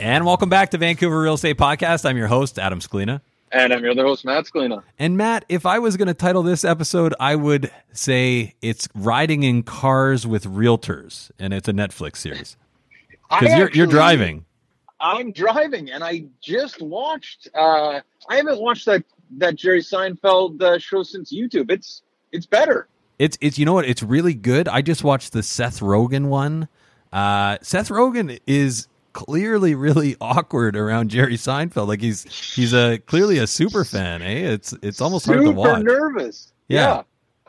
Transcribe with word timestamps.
And 0.00 0.26
welcome 0.26 0.48
back 0.48 0.70
to 0.70 0.78
Vancouver 0.78 1.20
Real 1.20 1.34
Estate 1.34 1.56
Podcast. 1.56 2.04
I'm 2.04 2.16
your 2.16 2.26
host, 2.26 2.58
Adam 2.58 2.80
Scalina. 2.80 3.20
And 3.52 3.72
I'm 3.72 3.82
your 3.82 3.92
other 3.92 4.04
host, 4.04 4.24
Matt 4.24 4.44
Scalina. 4.44 4.82
And 4.98 5.16
Matt, 5.16 5.44
if 5.48 5.64
I 5.64 5.78
was 5.78 5.96
going 5.96 6.08
to 6.08 6.14
title 6.14 6.42
this 6.42 6.64
episode, 6.64 7.14
I 7.20 7.36
would 7.36 7.70
say 7.92 8.54
it's 8.60 8.88
Riding 8.94 9.44
in 9.44 9.62
Cars 9.62 10.26
with 10.26 10.44
Realtors, 10.44 11.30
and 11.38 11.54
it's 11.54 11.68
a 11.68 11.72
Netflix 11.72 12.16
series. 12.16 12.56
Because 13.30 13.56
you're, 13.56 13.70
you're 13.70 13.86
driving. 13.86 14.44
I'm 14.98 15.30
driving, 15.30 15.90
and 15.90 16.02
I 16.02 16.24
just 16.40 16.82
watched. 16.82 17.48
Uh, 17.54 18.00
I 18.28 18.36
haven't 18.36 18.60
watched 18.60 18.86
that 18.86 19.04
that 19.38 19.54
Jerry 19.54 19.80
Seinfeld 19.80 20.60
uh, 20.60 20.78
show 20.78 21.02
since 21.02 21.32
YouTube. 21.32 21.70
It's 21.70 22.02
it's 22.32 22.46
better. 22.46 22.88
It's 23.18 23.38
it's 23.40 23.58
you 23.58 23.64
know 23.64 23.74
what? 23.74 23.84
It's 23.84 24.02
really 24.02 24.34
good. 24.34 24.66
I 24.66 24.82
just 24.82 25.04
watched 25.04 25.32
the 25.32 25.42
Seth 25.42 25.80
Rogen 25.80 26.26
one. 26.26 26.68
Uh, 27.12 27.58
Seth 27.62 27.90
Rogen 27.90 28.40
is 28.46 28.88
clearly 29.14 29.74
really 29.74 30.16
awkward 30.20 30.76
around 30.76 31.08
Jerry 31.08 31.36
Seinfeld. 31.36 31.88
Like 31.88 32.02
he's 32.02 32.24
he's 32.54 32.74
a 32.74 32.98
clearly 32.98 33.38
a 33.38 33.46
super 33.46 33.84
fan. 33.86 34.20
Eh? 34.20 34.52
It's 34.52 34.74
it's 34.82 35.00
almost 35.00 35.24
super 35.24 35.42
hard 35.42 35.46
to 35.46 35.52
watch. 35.52 35.82
nervous. 35.82 36.52
Yeah. 36.68 36.78
Yeah. 36.80 37.02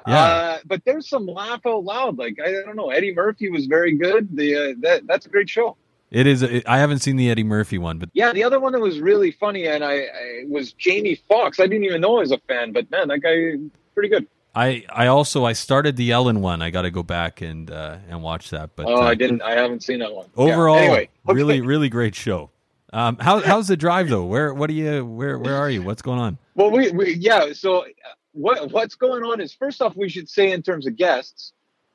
Yeah. 0.08 0.24
Uh, 0.24 0.58
but 0.66 0.86
there's 0.86 1.09
some 1.09 1.26
laugh 1.26 1.66
out 1.66 1.84
loud. 1.84 2.18
Like 2.18 2.38
I 2.42 2.52
don't 2.52 2.78
know, 2.78 2.92
Eddie 2.92 3.14
Murphy 3.14 3.50
was 3.50 3.66
very 3.66 3.98
good. 3.98 4.30
The 4.36 4.56
uh, 4.56 4.74
that 4.80 5.08
that's 5.08 5.26
a 5.26 5.30
great 5.30 5.50
show. 5.50 5.76
It 6.12 6.28
is. 6.28 6.44
I 6.68 6.78
haven't 6.78 7.00
seen 7.00 7.18
the 7.18 7.30
Eddie 7.30 7.44
Murphy 7.44 7.78
one, 7.78 7.97
but 7.97 8.09
Yeah, 8.14 8.32
the 8.32 8.44
other 8.44 8.59
one 8.59 8.72
that 8.74 8.80
was 8.80 9.00
really 9.00 9.32
funny, 9.32 9.66
and 9.66 9.84
I, 9.84 10.02
I 10.02 10.44
was 10.47 10.72
Jamie 10.72 11.16
Foxx. 11.28 11.59
I 11.59 11.64
didn't 11.64 11.84
even 11.84 12.00
know 12.00 12.18
I 12.18 12.20
was 12.22 12.32
a 12.32 12.38
fan, 12.47 12.72
but 12.72 12.90
man, 12.92 13.08
that 13.08 13.20
guy 13.20 13.56
pretty 13.96 14.09
good. 14.09 14.28
I 14.56 14.86
I 14.90 15.08
also 15.08 15.46
I 15.46 15.54
started 15.54 15.98
the 15.98 16.12
Ellen 16.12 16.42
one. 16.42 16.62
I 16.62 16.70
got 16.70 16.84
to 16.84 16.92
go 16.92 17.04
back 17.04 17.42
and 17.42 17.70
uh, 17.70 17.98
and 18.10 18.24
watch 18.24 18.52
that. 18.52 18.76
But 18.76 18.86
oh, 18.88 18.96
uh, 18.96 19.02
I 19.02 19.16
didn't. 19.16 19.42
I 19.42 19.52
haven't 19.52 19.84
seen 19.84 20.00
that 20.00 20.14
one. 20.14 20.28
Yeah, 20.38 20.44
Overall, 20.44 20.78
anyway, 20.78 21.10
okay. 21.28 21.36
really 21.36 21.62
really 21.62 21.90
great 21.90 22.16
show. 22.16 22.52
Um, 22.94 23.18
how 23.18 23.42
how's 23.42 23.68
the 23.68 23.76
drive 23.76 24.08
though? 24.08 24.26
Where 24.26 24.54
what 24.54 24.68
do 24.68 24.74
you 24.74 25.06
where 25.06 25.38
where 25.38 25.58
are 25.58 25.70
you? 25.70 25.82
What's 25.82 26.02
going 26.02 26.20
on? 26.20 26.38
Well, 26.56 26.72
we, 26.72 26.92
we 26.92 27.16
yeah. 27.16 27.52
So 27.52 27.82
uh, 27.82 27.88
what 28.32 28.72
what's 28.72 28.96
going 28.96 29.24
on 29.24 29.42
is 29.42 29.54
first 29.54 29.82
off, 29.82 29.98
we 29.98 30.08
should 30.08 30.30
say 30.30 30.52
in 30.52 30.62
terms 30.64 30.88
of 30.88 30.96
guests, 30.96 31.52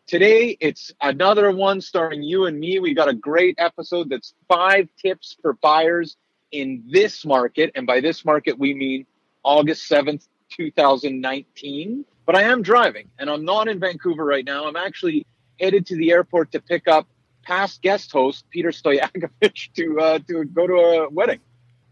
today 0.07 0.59
it's 0.61 0.93
another 1.01 1.53
one 1.53 1.81
starring 1.81 2.23
you 2.23 2.45
and 2.45 2.61
me. 2.61 2.79
We 2.79 2.93
got 2.93 3.09
a 3.09 3.15
great 3.15 3.55
episode 3.57 4.11
that's 4.11 4.35
five 4.49 4.91
tips 5.01 5.35
for 5.41 5.55
buyers 5.55 6.19
in 6.53 6.85
this 6.91 7.25
market, 7.25 7.71
and 7.75 7.87
by 7.87 8.01
this 8.01 8.23
market 8.27 8.59
we 8.59 8.75
mean 8.75 9.07
August 9.43 9.89
seventh, 9.89 10.29
two 10.51 10.71
thousand 10.71 11.23
nineteen. 11.23 12.05
But 12.31 12.37
I 12.39 12.43
am 12.45 12.63
driving, 12.63 13.09
and 13.19 13.29
I'm 13.29 13.45
not 13.45 13.67
in 13.67 13.81
Vancouver 13.81 14.25
right 14.25 14.45
now. 14.45 14.69
I'm 14.69 14.77
actually 14.77 15.27
headed 15.59 15.85
to 15.87 15.97
the 15.97 16.13
airport 16.13 16.53
to 16.53 16.61
pick 16.61 16.87
up 16.87 17.09
past 17.43 17.83
guest 17.83 18.13
host 18.13 18.45
Peter 18.51 18.69
Stoyakovich 18.69 19.73
to 19.75 19.99
uh, 20.01 20.19
to 20.29 20.45
go 20.45 20.65
to 20.69 20.75
a 20.75 21.11
wedding. 21.11 21.41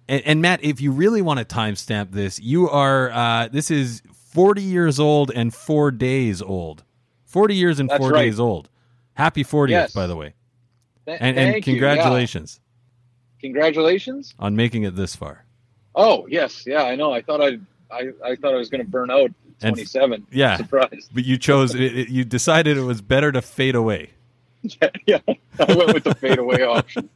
And, 0.09 0.23
and 0.25 0.41
Matt, 0.41 0.63
if 0.63 0.81
you 0.81 0.93
really 0.93 1.23
want 1.23 1.41
to 1.41 1.45
timestamp 1.45 2.13
this, 2.13 2.39
you 2.39 2.71
are 2.71 3.11
uh, 3.11 3.49
this 3.49 3.69
is 3.69 4.01
forty 4.15 4.63
years 4.63 5.01
old 5.01 5.33
and 5.35 5.53
four 5.53 5.91
days 5.91 6.41
old. 6.41 6.85
Forty 7.25 7.57
years 7.57 7.81
and 7.81 7.91
That's 7.91 7.99
four 7.99 8.11
right. 8.11 8.23
days 8.23 8.39
old. 8.39 8.69
Happy 9.15 9.43
40th, 9.43 9.71
Yes. 9.71 9.93
by 9.93 10.07
the 10.07 10.15
way, 10.15 10.35
Th- 11.05 11.19
and, 11.21 11.37
and 11.37 11.49
you, 11.49 11.55
yeah. 11.55 11.61
congratulations 11.63 12.61
Congratulations. 13.41 14.35
on 14.39 14.55
making 14.55 14.85
it 14.85 14.95
this 14.95 15.17
far. 15.17 15.45
Oh 15.97 16.29
yes, 16.29 16.63
yeah, 16.65 16.85
I 16.85 16.95
know. 16.95 17.13
I 17.13 17.23
thought 17.23 17.41
I'd, 17.41 17.61
I 17.91 18.11
I 18.25 18.37
thought 18.37 18.55
I 18.55 18.57
was 18.57 18.71
going 18.71 18.85
to 18.85 18.89
burn 18.89 19.11
out. 19.11 19.33
At 19.61 19.69
And- 19.69 19.77
27. 19.77 20.27
yeah. 20.31 20.57
surprised. 20.57 21.11
But 21.13 21.25
you 21.25 21.37
chose 21.39 21.75
it, 21.75 21.81
it- 21.83 22.09
you 22.09 22.25
decided 22.25 22.77
it 22.77 22.83
was 22.83 23.01
better 23.01 23.33
to 23.33 23.43
fade 23.43 23.75
away. 23.75 24.11
yeah, 25.07 25.19
I 25.29 25.73
went 25.75 25.95
with 25.95 26.03
the 26.03 26.17
fade 26.17 26.37
away 26.41 26.65
option 26.65 27.09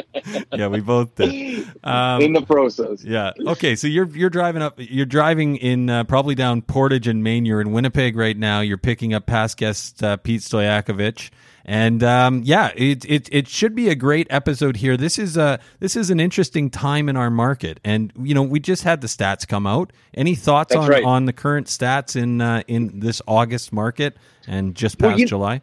Yeah, 0.52 0.66
we 0.66 0.80
both 0.80 1.14
did. 1.14 1.64
Um, 1.84 2.20
in 2.22 2.32
the 2.32 2.42
process. 2.42 3.04
Yeah. 3.04 3.30
Okay. 3.38 3.76
So 3.76 3.86
you're 3.86 4.08
you're 4.08 4.30
driving 4.30 4.62
up. 4.62 4.74
You're 4.78 5.06
driving 5.06 5.56
in 5.58 5.88
uh, 5.88 6.02
probably 6.04 6.34
down 6.34 6.60
Portage 6.60 7.06
and 7.06 7.22
Main. 7.22 7.44
You're 7.46 7.60
in 7.60 7.70
Winnipeg 7.70 8.16
right 8.16 8.36
now. 8.36 8.60
You're 8.62 8.78
picking 8.78 9.14
up 9.14 9.26
past 9.26 9.58
guest 9.58 10.02
uh, 10.02 10.16
Pete 10.16 10.40
Stoyakovich, 10.40 11.30
and 11.68 12.02
um, 12.02 12.40
yeah, 12.46 12.72
it, 12.74 13.04
it 13.04 13.28
it 13.30 13.46
should 13.46 13.74
be 13.74 13.90
a 13.90 13.94
great 13.94 14.26
episode 14.30 14.78
here. 14.78 14.96
This 14.96 15.18
is 15.18 15.36
a 15.36 15.60
this 15.80 15.96
is 15.96 16.08
an 16.08 16.18
interesting 16.18 16.70
time 16.70 17.10
in 17.10 17.16
our 17.16 17.28
market, 17.28 17.78
and 17.84 18.10
you 18.18 18.34
know 18.34 18.42
we 18.42 18.58
just 18.58 18.84
had 18.84 19.02
the 19.02 19.06
stats 19.06 19.46
come 19.46 19.66
out. 19.66 19.92
Any 20.14 20.34
thoughts 20.34 20.72
That's 20.72 20.84
on 20.84 20.88
right. 20.88 21.04
on 21.04 21.26
the 21.26 21.34
current 21.34 21.66
stats 21.66 22.16
in 22.16 22.40
uh, 22.40 22.62
in 22.68 23.00
this 23.00 23.20
August 23.28 23.70
market 23.70 24.16
and 24.46 24.74
just 24.74 24.98
Well, 24.98 25.10
past 25.10 25.20
you- 25.20 25.26
July? 25.26 25.60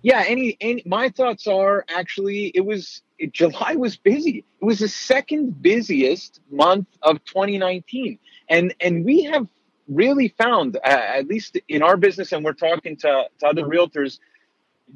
Yeah, 0.00 0.24
any, 0.26 0.56
any 0.60 0.82
my 0.86 1.10
thoughts 1.10 1.46
are 1.46 1.84
actually 1.94 2.46
it 2.54 2.64
was 2.64 3.02
it, 3.18 3.32
July 3.32 3.74
was 3.76 3.96
busy. 3.98 4.44
It 4.60 4.64
was 4.64 4.78
the 4.78 4.88
second 4.88 5.60
busiest 5.60 6.40
month 6.50 6.88
of 7.02 7.22
2019, 7.26 8.18
and 8.48 8.74
and 8.80 9.04
we 9.04 9.24
have 9.24 9.46
really 9.88 10.28
found, 10.28 10.76
uh, 10.76 10.80
at 10.88 11.26
least 11.26 11.58
in 11.68 11.82
our 11.82 11.96
business, 11.96 12.32
and 12.32 12.44
we're 12.44 12.52
talking 12.52 12.96
to, 12.96 13.24
to 13.40 13.46
other 13.46 13.64
realtors, 13.64 14.18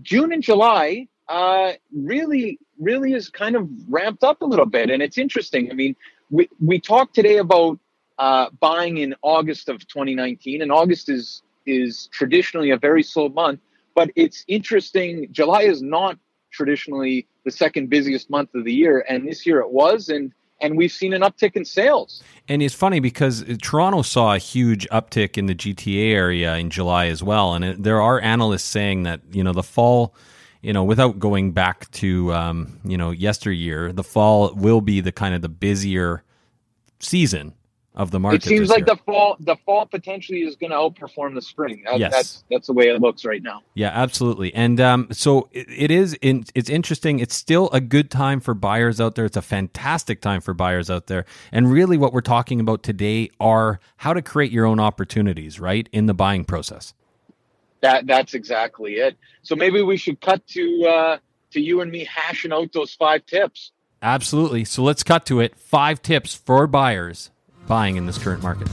June 0.02 0.32
and 0.32 0.43
July 0.43 1.08
uh, 1.28 1.72
really, 1.93 2.58
really 2.78 3.12
is 3.12 3.28
kind 3.28 3.56
of 3.56 3.69
ramped 3.88 4.22
up 4.22 4.43
a 4.43 4.44
little 4.44 4.66
bit. 4.66 4.90
And 4.90 5.02
it's 5.02 5.19
interesting. 5.19 5.70
I 5.70 5.75
mean, 5.75 5.96
we, 6.31 6.48
we 6.60 6.81
talked 6.81 7.14
today 7.14 7.38
about 7.38 7.78
uh, 8.19 8.50
buying 8.60 8.98
in 8.98 9.14
August 9.22 9.69
of 9.69 9.87
2019, 9.87 10.62
and 10.62 10.72
August 10.72 11.08
is 11.08 11.43
is 11.66 12.08
traditionally 12.12 12.70
a 12.70 12.76
very 12.76 13.02
slow 13.02 13.28
month. 13.28 13.60
But 13.94 14.10
it's 14.14 14.44
interesting. 14.46 15.26
July 15.32 15.62
is 15.62 15.82
not 15.82 16.16
traditionally 16.52 17.26
the 17.44 17.50
second 17.50 17.90
busiest 17.90 18.31
month 18.31 18.54
of 18.54 18.64
the 18.64 18.72
year, 18.72 19.04
and 19.08 19.26
this 19.26 19.44
year 19.44 19.58
it 19.60 19.70
was, 19.70 20.08
and 20.08 20.32
and 20.61 20.76
we've 20.76 20.93
seen 20.93 21.12
an 21.12 21.23
uptick 21.23 21.56
in 21.56 21.64
sales. 21.64 22.23
And 22.49 22.62
it's 22.62 22.75
funny 22.75 23.00
because 23.00 23.44
Toronto 23.61 24.03
saw 24.03 24.35
a 24.35 24.38
huge 24.38 24.88
uptick 24.88 25.37
in 25.37 25.47
the 25.47 25.55
GTA 25.55 26.12
area 26.12 26.56
in 26.56 26.70
July 26.70 27.06
as 27.06 27.23
well, 27.23 27.55
and 27.55 27.64
it, 27.64 27.82
there 27.82 28.00
are 28.00 28.20
analysts 28.20 28.64
saying 28.64 29.03
that 29.05 29.20
you 29.32 29.44
know 29.44 29.53
the 29.53 29.62
fall 29.62 30.14
you 30.62 30.73
know, 30.73 30.82
without 30.82 31.20
going 31.20 31.53
back 31.53 31.88
to 31.93 32.32
um, 32.35 32.81
you 32.85 32.97
know 32.97 33.12
yesteryear, 33.12 33.93
the 33.93 34.03
fall 34.03 34.53
will 34.55 34.81
be 34.81 35.00
the 35.00 35.12
kind 35.12 35.32
of 35.32 35.41
the 35.41 35.49
busier 35.49 36.25
season 36.99 37.55
of 37.96 38.10
the 38.10 38.20
market. 38.20 38.44
It 38.44 38.48
seems 38.48 38.69
like 38.69 38.87
year. 38.87 38.94
the 38.94 39.02
fall 39.04 39.37
the 39.40 39.56
fall 39.64 39.87
potentially 39.87 40.40
is 40.40 40.54
going 40.54 40.70
to 40.70 40.76
outperform 40.76 41.34
the 41.34 41.43
spring. 41.43 41.82
That, 41.84 41.98
Yes. 41.98 42.12
That's 42.12 42.44
that's 42.50 42.66
the 42.66 42.75
way 42.75 42.88
it 42.88 43.00
looks 43.00 43.25
right 43.25 43.43
now. 43.43 43.62
Yeah, 43.75 43.88
absolutely. 43.88 44.54
And 44.54 44.81
um, 44.81 45.08
so 45.10 45.48
it, 45.52 45.66
it 45.70 45.90
is. 45.90 46.14
In, 46.20 46.44
it's 46.54 46.69
interesting. 46.69 47.20
It's 47.20 47.34
still 47.34 47.70
a 47.72 47.81
good 47.81 48.10
time 48.10 48.40
for 48.40 48.52
buyers 48.52 49.00
out 49.00 49.14
there. 49.14 49.25
It's 49.25 49.37
a 49.37 49.43
fantastic 49.43 50.20
time 50.20 50.43
for 50.43 50.52
buyers 50.52 50.90
out 50.90 51.06
there. 51.06 51.25
And 51.50 51.70
really, 51.72 51.96
what 51.96 52.12
we're 52.12 52.20
talking 52.20 52.60
about 52.60 52.82
today 52.82 53.31
are 53.40 53.81
how 53.96 54.12
to 54.12 54.20
create 54.20 54.52
your 54.52 54.66
own 54.66 54.78
opportunities, 54.78 55.58
right, 55.58 55.88
in 55.90 56.04
the 56.04 56.14
buying 56.14 56.44
process. 56.44 56.93
That 57.81 58.06
that's 58.06 58.34
exactly 58.34 58.94
it. 58.94 59.16
So 59.43 59.56
maybe 59.56 59.81
we 59.81 59.96
should 59.96 60.20
cut 60.20 60.46
to 60.48 60.87
uh, 60.87 61.19
to 61.52 61.60
you 61.60 61.81
and 61.81 61.90
me 61.90 62.04
hashing 62.04 62.52
out 62.52 62.72
those 62.75 62.93
five 62.93 63.25
tips. 63.25 63.72
Absolutely. 64.02 64.66
So 64.66 64.82
let's 64.82 65.02
cut 65.02 65.25
to 65.26 65.40
it. 65.40 65.58
Five 65.58 66.02
tips 66.02 66.34
for 66.34 66.66
buyers 66.66 67.31
buying 67.67 67.97
in 67.97 68.07
this 68.07 68.19
current 68.19 68.43
market. 68.43 68.69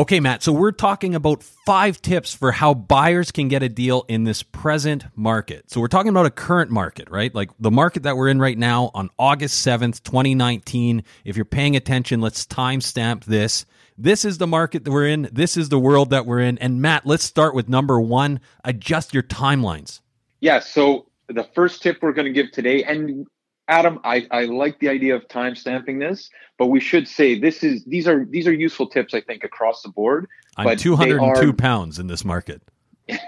Okay, 0.00 0.18
Matt. 0.18 0.42
So 0.42 0.50
we're 0.50 0.72
talking 0.72 1.14
about 1.14 1.42
five 1.42 2.00
tips 2.00 2.32
for 2.32 2.52
how 2.52 2.72
buyers 2.72 3.30
can 3.30 3.48
get 3.48 3.62
a 3.62 3.68
deal 3.68 4.06
in 4.08 4.24
this 4.24 4.42
present 4.42 5.04
market. 5.14 5.70
So 5.70 5.78
we're 5.78 5.88
talking 5.88 6.08
about 6.08 6.24
a 6.24 6.30
current 6.30 6.70
market, 6.70 7.10
right? 7.10 7.34
Like 7.34 7.50
the 7.60 7.70
market 7.70 8.04
that 8.04 8.16
we're 8.16 8.28
in 8.28 8.38
right 8.38 8.56
now 8.56 8.90
on 8.94 9.10
August 9.18 9.66
7th, 9.66 10.02
2019. 10.02 11.04
If 11.26 11.36
you're 11.36 11.44
paying 11.44 11.76
attention, 11.76 12.22
let's 12.22 12.46
timestamp 12.46 13.26
this. 13.26 13.66
This 14.02 14.24
is 14.24 14.38
the 14.38 14.46
market 14.46 14.84
that 14.84 14.90
we're 14.90 15.08
in. 15.08 15.28
This 15.30 15.58
is 15.58 15.68
the 15.68 15.78
world 15.78 16.08
that 16.08 16.24
we're 16.24 16.40
in. 16.40 16.56
And 16.58 16.80
Matt, 16.80 17.04
let's 17.04 17.22
start 17.22 17.54
with 17.54 17.68
number 17.68 18.00
one 18.00 18.40
adjust 18.64 19.12
your 19.12 19.22
timelines. 19.22 20.00
Yeah. 20.40 20.60
So 20.60 21.06
the 21.28 21.44
first 21.54 21.82
tip 21.82 21.98
we're 22.00 22.14
going 22.14 22.24
to 22.26 22.32
give 22.32 22.50
today, 22.50 22.82
and 22.82 23.26
Adam, 23.68 24.00
I, 24.02 24.26
I 24.30 24.46
like 24.46 24.78
the 24.78 24.88
idea 24.88 25.14
of 25.14 25.28
time 25.28 25.54
stamping 25.54 25.98
this, 25.98 26.30
but 26.56 26.68
we 26.68 26.80
should 26.80 27.06
say 27.06 27.38
this 27.38 27.62
is 27.62 27.84
these 27.84 28.08
are 28.08 28.24
these 28.24 28.46
are 28.46 28.54
useful 28.54 28.88
tips 28.88 29.12
I 29.12 29.20
think 29.20 29.44
across 29.44 29.82
the 29.82 29.90
board. 29.90 30.26
I'm 30.56 30.64
But 30.64 30.78
202 30.78 31.50
are- 31.50 31.52
pounds 31.52 31.98
in 31.98 32.06
this 32.06 32.24
market. 32.24 32.62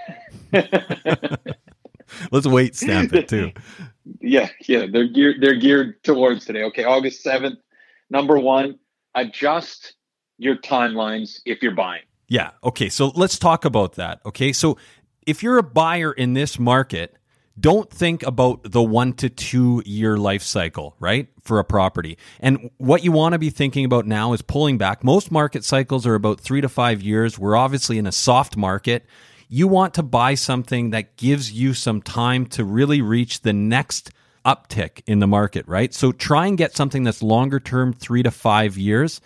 Let's 2.31 2.47
weight 2.47 2.75
stamp 2.75 3.13
it 3.13 3.27
too. 3.27 3.51
yeah, 4.21 4.49
yeah, 4.67 4.87
they're 4.91 5.07
geared 5.07 5.35
they're 5.39 5.55
geared 5.55 6.03
towards 6.03 6.45
today. 6.45 6.63
Okay, 6.63 6.83
August 6.83 7.21
seventh. 7.21 7.59
Number 8.09 8.39
one, 8.39 8.79
adjust 9.15 9.93
your 10.37 10.55
timelines 10.57 11.39
if 11.45 11.61
you're 11.61 11.75
buying. 11.75 12.03
Yeah. 12.27 12.51
Okay. 12.63 12.89
So 12.89 13.09
let's 13.15 13.37
talk 13.37 13.65
about 13.65 13.93
that. 13.93 14.21
Okay. 14.25 14.53
So 14.53 14.77
if 15.25 15.43
you're 15.43 15.57
a 15.57 15.63
buyer 15.63 16.11
in 16.11 16.33
this 16.33 16.57
market, 16.57 17.17
don't 17.59 17.89
think 17.89 18.23
about 18.23 18.71
the 18.71 18.81
one 18.81 19.13
to 19.13 19.29
two 19.29 19.83
year 19.85 20.17
life 20.17 20.41
cycle, 20.41 20.95
right? 20.99 21.27
For 21.43 21.59
a 21.59 21.63
property. 21.63 22.17
And 22.39 22.71
what 22.77 23.03
you 23.03 23.11
want 23.11 23.33
to 23.33 23.39
be 23.39 23.51
thinking 23.51 23.85
about 23.85 24.07
now 24.07 24.33
is 24.33 24.41
pulling 24.41 24.77
back. 24.77 25.03
Most 25.03 25.31
market 25.31 25.63
cycles 25.63 26.07
are 26.07 26.15
about 26.15 26.39
three 26.39 26.61
to 26.61 26.69
five 26.69 27.01
years. 27.01 27.37
We're 27.37 27.55
obviously 27.55 27.97
in 27.97 28.07
a 28.07 28.11
soft 28.11 28.57
market. 28.57 29.05
You 29.49 29.67
want 29.67 29.93
to 29.95 30.03
buy 30.03 30.33
something 30.33 30.89
that 30.89 31.15
gives 31.15 31.51
you 31.51 31.75
some 31.75 32.01
time 32.01 32.47
to 32.47 32.63
really 32.63 33.01
reach 33.01 33.41
the 33.41 33.53
next 33.53 34.09
uptick 34.43 35.01
in 35.05 35.19
the 35.19 35.27
market, 35.27 35.67
right? 35.67 35.93
So 35.93 36.11
try 36.11 36.47
and 36.47 36.57
get 36.57 36.75
something 36.75 37.03
that's 37.03 37.21
longer 37.21 37.59
term, 37.59 37.93
three 37.93 38.23
to 38.23 38.31
five 38.31 38.77
years. 38.77 39.21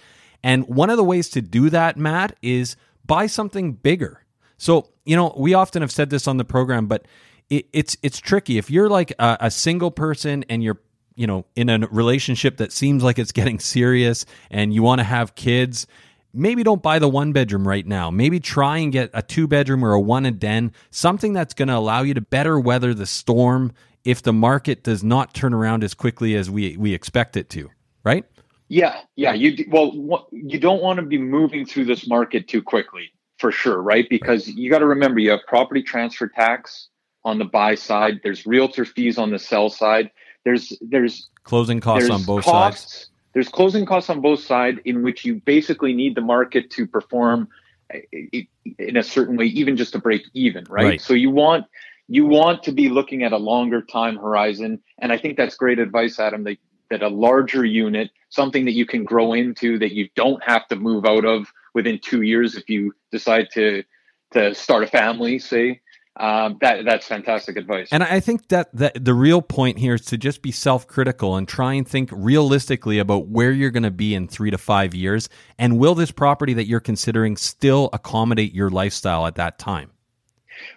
And 0.47 0.65
one 0.69 0.89
of 0.89 0.95
the 0.95 1.03
ways 1.03 1.27
to 1.31 1.41
do 1.41 1.69
that, 1.71 1.97
Matt, 1.97 2.37
is 2.41 2.77
buy 3.05 3.27
something 3.27 3.73
bigger. 3.73 4.23
So, 4.55 4.87
you 5.03 5.13
know, 5.17 5.35
we 5.37 5.53
often 5.53 5.81
have 5.81 5.91
said 5.91 6.09
this 6.09 6.25
on 6.25 6.37
the 6.37 6.45
program, 6.45 6.87
but 6.87 7.05
it, 7.49 7.67
it's 7.73 7.97
it's 8.01 8.17
tricky. 8.17 8.57
If 8.57 8.71
you're 8.71 8.87
like 8.87 9.11
a, 9.19 9.35
a 9.41 9.51
single 9.51 9.91
person 9.91 10.45
and 10.47 10.63
you're 10.63 10.79
you 11.15 11.27
know 11.27 11.43
in 11.57 11.67
a 11.69 11.79
relationship 11.91 12.57
that 12.57 12.71
seems 12.71 13.03
like 13.03 13.19
it's 13.19 13.33
getting 13.33 13.59
serious 13.59 14.25
and 14.49 14.73
you 14.73 14.81
want 14.81 14.99
to 14.99 15.03
have 15.03 15.35
kids, 15.35 15.85
maybe 16.33 16.63
don't 16.63 16.81
buy 16.81 16.97
the 16.97 17.09
one 17.09 17.33
bedroom 17.33 17.67
right 17.67 17.85
now. 17.85 18.09
Maybe 18.09 18.39
try 18.39 18.77
and 18.77 18.89
get 18.89 19.09
a 19.13 19.21
two 19.21 19.49
bedroom 19.49 19.83
or 19.83 19.91
a 19.91 19.99
one 19.99 20.25
and 20.25 20.39
den, 20.39 20.71
something 20.91 21.33
that's 21.33 21.53
going 21.53 21.67
to 21.67 21.75
allow 21.75 22.03
you 22.03 22.13
to 22.13 22.21
better 22.21 22.57
weather 22.57 22.93
the 22.93 23.05
storm 23.05 23.73
if 24.05 24.21
the 24.21 24.31
market 24.31 24.81
does 24.81 25.03
not 25.03 25.33
turn 25.33 25.53
around 25.53 25.83
as 25.83 25.93
quickly 25.93 26.35
as 26.35 26.49
we 26.49 26.77
we 26.77 26.93
expect 26.93 27.35
it 27.35 27.49
to. 27.49 27.69
Right? 28.05 28.23
Yeah, 28.69 29.01
yeah. 29.15 29.33
You 29.33 29.65
well, 29.69 30.27
you 30.31 30.59
don't 30.59 30.81
want 30.81 30.97
to 30.99 31.05
be 31.05 31.17
moving 31.17 31.65
through 31.65 31.85
this 31.85 32.07
market 32.07 32.47
too 32.47 32.61
quickly, 32.61 33.11
for 33.39 33.51
sure, 33.51 33.81
right? 33.81 34.07
Because 34.09 34.47
you 34.47 34.69
got 34.69 34.79
to 34.79 34.85
remember, 34.87 35.19
you 35.19 35.31
have 35.31 35.41
property 35.47 35.81
transfer 35.81 36.27
tax 36.27 36.89
on 37.23 37.39
the 37.39 37.45
buy 37.45 37.75
side. 37.75 38.19
There's 38.23 38.45
realtor 38.45 38.85
fees 38.85 39.17
on 39.17 39.31
the 39.31 39.39
sell 39.39 39.69
side. 39.69 40.11
There's 40.43 40.73
there's 40.81 41.29
Closing 41.43 41.79
costs 41.79 42.01
there's 42.01 42.11
on 42.11 42.25
both 42.25 42.45
sides. 42.45 43.09
There's 43.33 43.49
closing 43.49 43.85
costs 43.85 44.09
on 44.09 44.19
both 44.19 44.41
sides, 44.41 44.79
in 44.83 45.03
which 45.03 45.23
you 45.23 45.35
basically 45.35 45.93
need 45.93 46.15
the 46.15 46.21
market 46.21 46.71
to 46.71 46.87
perform 46.87 47.47
i- 47.93 48.01
i- 48.33 48.47
in 48.79 48.97
a 48.97 49.03
certain 49.03 49.37
way, 49.37 49.45
even 49.45 49.77
just 49.77 49.93
to 49.93 49.99
break 49.99 50.23
even, 50.33 50.65
right? 50.65 50.83
Right. 50.83 51.01
So 51.01 51.13
you 51.13 51.29
want 51.29 51.65
you 52.09 52.25
want 52.25 52.63
to 52.63 52.71
be 52.71 52.89
looking 52.89 53.23
at 53.23 53.33
a 53.33 53.37
longer 53.37 53.81
time 53.81 54.15
horizon, 54.15 54.81
and 54.99 55.11
I 55.11 55.17
think 55.17 55.37
that's 55.37 55.55
great 55.55 55.79
advice, 55.79 56.19
Adam. 56.19 56.43
That 56.45 56.57
that 56.89 57.03
a 57.03 57.07
larger 57.07 57.65
unit, 57.65 58.11
something 58.29 58.65
that 58.65 58.73
you 58.73 58.85
can 58.85 59.03
grow 59.03 59.33
into, 59.33 59.77
that 59.79 59.93
you 59.93 60.09
don't 60.15 60.43
have 60.43 60.67
to 60.67 60.75
move 60.75 61.05
out 61.05 61.25
of 61.25 61.51
within 61.73 61.99
two 61.99 62.21
years 62.21 62.55
if 62.55 62.69
you 62.69 62.93
decide 63.11 63.47
to 63.53 63.83
to 64.31 64.53
start 64.53 64.83
a 64.83 64.87
family, 64.87 65.39
say. 65.39 65.81
Um, 66.19 66.57
that 66.61 66.83
that's 66.83 67.07
fantastic 67.07 67.57
advice. 67.57 67.89
And 67.91 68.03
I 68.03 68.19
think 68.19 68.47
that, 68.47 68.75
that 68.75 69.05
the 69.05 69.13
real 69.13 69.39
point 69.39 69.77
here 69.77 69.93
is 69.93 70.01
to 70.05 70.17
just 70.17 70.41
be 70.41 70.51
self 70.51 70.87
critical 70.87 71.35
and 71.35 71.47
try 71.47 71.73
and 71.73 71.87
think 71.87 72.09
realistically 72.11 72.97
about 72.97 73.27
where 73.27 73.51
you're 73.51 73.69
going 73.69 73.83
to 73.83 73.91
be 73.91 74.15
in 74.15 74.27
three 74.27 74.49
to 74.49 74.57
five 74.57 74.95
years. 74.95 75.29
And 75.59 75.77
will 75.77 75.93
this 75.93 76.09
property 76.09 76.55
that 76.55 76.65
you're 76.65 76.79
considering 76.79 77.37
still 77.37 77.91
accommodate 77.93 78.53
your 78.53 78.71
lifestyle 78.71 79.27
at 79.27 79.35
that 79.35 79.59
time? 79.59 79.91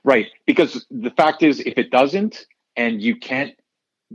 Right. 0.04 0.26
Because 0.46 0.86
the 0.90 1.10
fact 1.10 1.42
is, 1.42 1.60
if 1.60 1.78
it 1.78 1.90
doesn't, 1.90 2.44
and 2.76 3.00
you 3.00 3.16
can't 3.16 3.54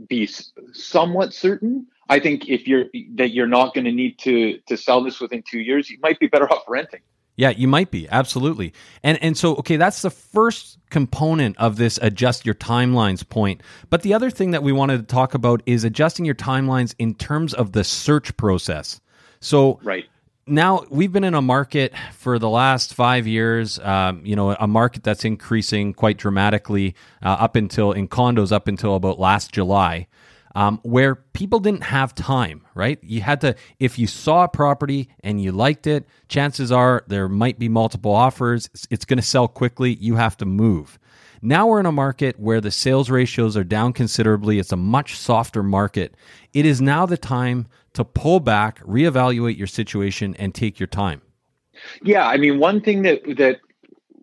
be 0.08 0.28
somewhat 0.72 1.32
certain, 1.32 1.86
I 2.08 2.20
think 2.20 2.48
if 2.48 2.68
you're 2.68 2.84
that 3.14 3.30
you're 3.30 3.46
not 3.46 3.74
going 3.74 3.84
to 3.84 3.92
need 3.92 4.18
to 4.20 4.58
to 4.68 4.76
sell 4.76 5.02
this 5.02 5.20
within 5.20 5.42
two 5.42 5.60
years, 5.60 5.90
you 5.90 5.98
might 6.00 6.18
be 6.18 6.26
better 6.26 6.50
off 6.50 6.64
renting. 6.68 7.00
Yeah, 7.38 7.50
you 7.50 7.68
might 7.68 7.90
be 7.90 8.08
absolutely, 8.08 8.72
and 9.02 9.22
and 9.22 9.36
so 9.36 9.56
okay, 9.56 9.76
that's 9.76 10.02
the 10.02 10.10
first 10.10 10.78
component 10.90 11.58
of 11.58 11.76
this 11.76 11.98
adjust 12.00 12.46
your 12.46 12.54
timelines 12.54 13.28
point. 13.28 13.62
But 13.90 14.02
the 14.02 14.14
other 14.14 14.30
thing 14.30 14.52
that 14.52 14.62
we 14.62 14.72
wanted 14.72 14.98
to 14.98 15.14
talk 15.14 15.34
about 15.34 15.62
is 15.66 15.84
adjusting 15.84 16.24
your 16.24 16.34
timelines 16.34 16.94
in 16.98 17.14
terms 17.14 17.52
of 17.52 17.72
the 17.72 17.84
search 17.84 18.36
process. 18.36 19.00
So 19.40 19.80
Right. 19.82 20.06
Now 20.46 20.84
we've 20.90 21.12
been 21.12 21.24
in 21.24 21.34
a 21.34 21.42
market 21.42 21.92
for 22.12 22.38
the 22.38 22.48
last 22.48 22.94
five 22.94 23.26
years. 23.26 23.78
Um, 23.80 24.24
you 24.24 24.36
know, 24.36 24.52
a 24.52 24.66
market 24.66 25.02
that's 25.02 25.24
increasing 25.24 25.92
quite 25.92 26.18
dramatically 26.18 26.94
uh, 27.22 27.36
up 27.40 27.56
until 27.56 27.92
in 27.92 28.08
condos 28.08 28.52
up 28.52 28.68
until 28.68 28.94
about 28.94 29.18
last 29.18 29.52
July. 29.52 30.06
Um, 30.54 30.80
where 30.84 31.16
people 31.16 31.60
didn't 31.60 31.82
have 31.82 32.14
time, 32.14 32.64
right? 32.74 32.98
You 33.02 33.20
had 33.20 33.42
to, 33.42 33.56
if 33.78 33.98
you 33.98 34.06
saw 34.06 34.44
a 34.44 34.48
property 34.48 35.10
and 35.20 35.38
you 35.38 35.52
liked 35.52 35.86
it, 35.86 36.06
chances 36.28 36.72
are 36.72 37.04
there 37.08 37.28
might 37.28 37.58
be 37.58 37.68
multiple 37.68 38.12
offers. 38.12 38.70
It's, 38.72 38.88
it's 38.90 39.04
going 39.04 39.18
to 39.18 39.22
sell 39.22 39.48
quickly. 39.48 39.96
You 39.96 40.16
have 40.16 40.34
to 40.38 40.46
move. 40.46 40.98
Now 41.42 41.66
we're 41.66 41.80
in 41.80 41.86
a 41.86 41.92
market 41.92 42.38
where 42.38 42.60
the 42.60 42.70
sales 42.70 43.10
ratios 43.10 43.56
are 43.56 43.64
down 43.64 43.92
considerably. 43.92 44.58
It's 44.58 44.72
a 44.72 44.76
much 44.76 45.16
softer 45.16 45.62
market. 45.62 46.14
It 46.52 46.66
is 46.66 46.80
now 46.80 47.06
the 47.06 47.16
time 47.16 47.66
to 47.92 48.04
pull 48.04 48.40
back, 48.40 48.80
reevaluate 48.84 49.56
your 49.56 49.66
situation, 49.66 50.34
and 50.38 50.54
take 50.54 50.78
your 50.78 50.86
time. 50.86 51.22
Yeah, 52.02 52.26
I 52.26 52.36
mean, 52.36 52.58
one 52.58 52.80
thing 52.80 53.02
that 53.02 53.22
that 53.36 53.60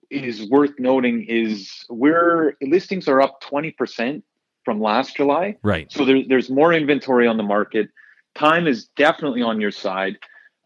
is 0.09 0.49
worth 0.49 0.73
noting 0.79 1.25
is 1.27 1.85
we're 1.89 2.55
listings 2.61 3.07
are 3.07 3.21
up 3.21 3.41
twenty 3.41 3.71
percent 3.71 4.23
from 4.65 4.79
last 4.79 5.17
July. 5.17 5.57
Right. 5.63 5.91
So 5.91 6.05
there, 6.05 6.21
there's 6.27 6.49
more 6.49 6.73
inventory 6.73 7.27
on 7.27 7.37
the 7.37 7.43
market. 7.43 7.89
Time 8.35 8.65
is 8.67 8.85
definitely 8.95 9.41
on 9.41 9.59
your 9.59 9.71
side. 9.71 10.17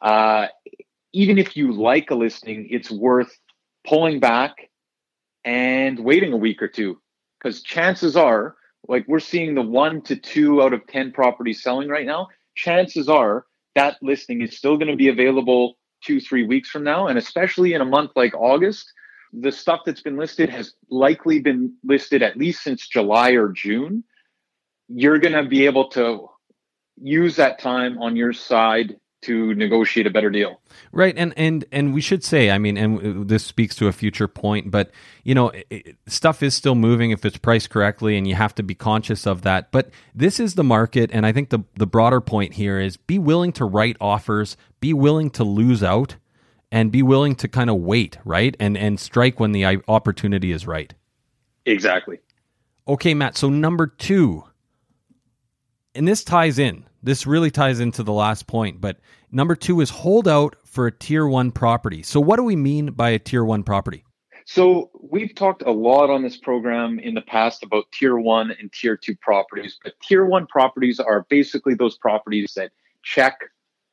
uh, 0.02 0.48
even 1.14 1.38
if 1.38 1.56
you 1.58 1.72
like 1.72 2.12
a 2.12 2.16
listing, 2.16 2.68
it's 2.70 2.92
worth 2.92 3.40
pulling 3.86 4.20
back 4.20 4.70
and 5.48 5.98
waiting 5.98 6.34
a 6.34 6.38
week 6.38 6.62
or 6.62 6.68
two 6.68 7.00
because 7.40 7.62
chances 7.62 8.18
are, 8.18 8.56
like 8.90 9.06
we're 9.08 9.20
seeing 9.20 9.56
the 9.56 9.62
one 9.62 10.02
to 10.02 10.18
two 10.18 10.62
out 10.62 10.74
of 10.74 10.86
10 10.88 11.14
properties 11.14 11.64
selling 11.64 11.88
right 11.88 12.06
now, 12.06 12.28
chances 12.56 13.08
are 13.08 13.46
that 13.74 13.96
listing 14.02 14.42
is 14.42 14.58
still 14.58 14.76
going 14.76 14.92
to 14.92 14.98
be 14.98 15.08
available 15.08 15.78
two, 16.04 16.20
three 16.20 16.46
weeks 16.46 16.70
from 16.70 16.84
now. 16.84 17.08
And 17.08 17.18
especially 17.18 17.74
in 17.74 17.82
a 17.82 17.86
month 17.86 18.12
like 18.16 18.34
August, 18.34 18.92
the 19.32 19.52
stuff 19.52 19.82
that's 19.86 20.02
been 20.02 20.18
listed 20.18 20.50
has 20.50 20.74
likely 20.90 21.40
been 21.40 21.76
listed 21.82 22.22
at 22.22 22.36
least 22.36 22.62
since 22.62 22.86
July 22.86 23.32
or 23.32 23.50
June. 23.50 24.04
You're 24.90 25.20
going 25.20 25.34
to 25.34 25.48
be 25.48 25.66
able 25.66 25.88
to 25.92 26.28
use 27.02 27.38
that 27.38 27.60
time 27.60 28.00
on 28.00 28.18
your 28.18 28.34
side 28.34 28.98
to 29.22 29.54
negotiate 29.56 30.06
a 30.06 30.10
better 30.10 30.30
deal. 30.30 30.60
Right, 30.92 31.14
and 31.18 31.34
and 31.38 31.66
and 31.72 31.94
we 31.94 32.02
should 32.02 32.24
say, 32.24 32.52
I 32.52 32.58
mean, 32.58 32.78
and 32.78 33.28
this 33.28 33.44
speaks 33.44 33.76
to 33.78 33.88
a 33.88 33.92
future 33.92 34.28
point, 34.28 34.72
but 34.72 34.92
you 35.24 35.34
know, 35.34 35.52
it, 35.70 35.96
stuff 36.08 36.44
is 36.44 36.54
still 36.54 36.76
moving 36.76 37.12
if 37.12 37.26
it's 37.26 37.38
priced 37.38 37.70
correctly, 37.70 38.18
and 38.18 38.28
you 38.28 38.36
have 38.36 38.54
to 38.56 38.64
be 38.64 38.76
conscious 38.76 39.26
of 39.26 39.42
that. 39.42 39.72
But 39.72 39.90
this 40.14 40.40
is 40.40 40.56
the 40.56 40.64
market, 40.64 41.10
and 41.14 41.26
I 41.26 41.32
think 41.32 41.50
the 41.50 41.60
the 41.76 41.88
broader 41.88 42.22
point 42.22 42.54
here 42.54 42.80
is 42.80 42.98
be 42.98 43.18
willing 43.18 43.52
to 43.54 43.66
write 43.66 43.98
offers, 44.00 44.56
be 44.80 44.94
willing 44.94 45.30
to 45.32 45.44
lose 45.44 45.84
out, 45.84 46.16
and 46.72 46.92
be 46.92 47.02
willing 47.02 47.36
to 47.36 47.48
kind 47.48 47.70
of 47.70 47.78
wait, 47.78 48.18
right, 48.24 48.56
and 48.60 48.78
and 48.78 49.00
strike 49.00 49.40
when 49.40 49.52
the 49.52 49.66
opportunity 49.88 50.52
is 50.52 50.68
right. 50.68 50.94
Exactly. 51.66 52.20
Okay, 52.88 53.14
Matt. 53.14 53.36
So 53.36 53.50
number 53.50 53.88
two, 53.88 54.44
and 55.94 56.08
this 56.08 56.24
ties 56.24 56.60
in 56.60 56.86
this 57.08 57.26
really 57.26 57.50
ties 57.50 57.80
into 57.80 58.04
the 58.04 58.12
last 58.12 58.48
point, 58.48 58.82
but 58.82 59.00
number 59.32 59.56
two 59.56 59.80
is 59.80 59.90
hold 59.90 60.28
out 60.28 60.56
for 60.66 60.88
a 60.88 60.92
tier 60.92 61.26
one 61.26 61.52
property. 61.52 62.04
So, 62.04 62.20
what 62.20 62.36
do 62.36 62.44
we 62.44 62.58
mean 62.58 62.92
by 62.92 63.12
a 63.12 63.20
tier 63.20 63.46
one 63.46 63.64
property? 63.64 64.04
So, 64.46 64.92
we've 65.02 65.34
talked 65.34 65.64
a 65.64 65.72
lot 65.72 66.10
on 66.10 66.22
this 66.22 66.36
program 66.36 67.00
in 67.00 67.14
the 67.14 67.22
past 67.22 67.64
about 67.64 67.86
tier 67.94 68.18
one 68.18 68.52
and 68.52 68.72
tier 68.74 68.98
two 68.98 69.16
properties, 69.16 69.80
but 69.82 69.94
tier 70.02 70.26
one 70.26 70.48
properties 70.48 71.00
are 71.00 71.26
basically 71.30 71.76
those 71.76 71.98
properties 71.98 72.54
that 72.56 72.72
check, 73.04 73.40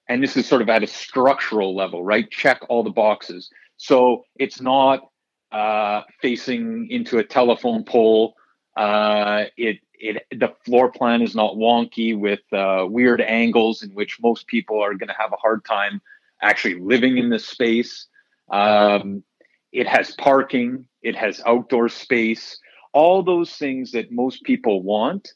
and 0.08 0.20
this 0.20 0.36
is 0.36 0.46
sort 0.46 0.60
of 0.60 0.68
at 0.68 0.82
a 0.82 0.86
structural 0.88 1.76
level, 1.76 2.04
right? 2.04 2.28
Check 2.32 2.62
all 2.68 2.82
the 2.82 2.90
boxes. 2.90 3.48
So, 3.76 4.24
it's 4.36 4.60
not 4.60 5.08
uh, 5.52 6.02
facing 6.20 6.88
into 6.90 7.18
a 7.18 7.24
telephone 7.24 7.84
pole. 7.84 8.34
Uh, 8.76 9.44
it 9.56 9.78
it 10.04 10.26
the 10.30 10.52
floor 10.64 10.90
plan 10.90 11.22
is 11.22 11.34
not 11.34 11.54
wonky 11.54 12.18
with 12.18 12.40
uh, 12.52 12.86
weird 12.86 13.22
angles 13.22 13.82
in 13.82 13.90
which 13.90 14.18
most 14.22 14.46
people 14.46 14.82
are 14.82 14.94
going 14.94 15.08
to 15.08 15.14
have 15.18 15.32
a 15.32 15.36
hard 15.36 15.64
time 15.64 16.00
actually 16.42 16.74
living 16.74 17.16
in 17.16 17.30
this 17.30 17.46
space. 17.46 18.06
Um, 18.50 19.24
it 19.72 19.86
has 19.86 20.14
parking. 20.16 20.86
It 21.02 21.16
has 21.16 21.40
outdoor 21.46 21.88
space. 21.88 22.58
All 22.92 23.22
those 23.22 23.56
things 23.56 23.92
that 23.92 24.12
most 24.12 24.42
people 24.44 24.82
want 24.82 25.32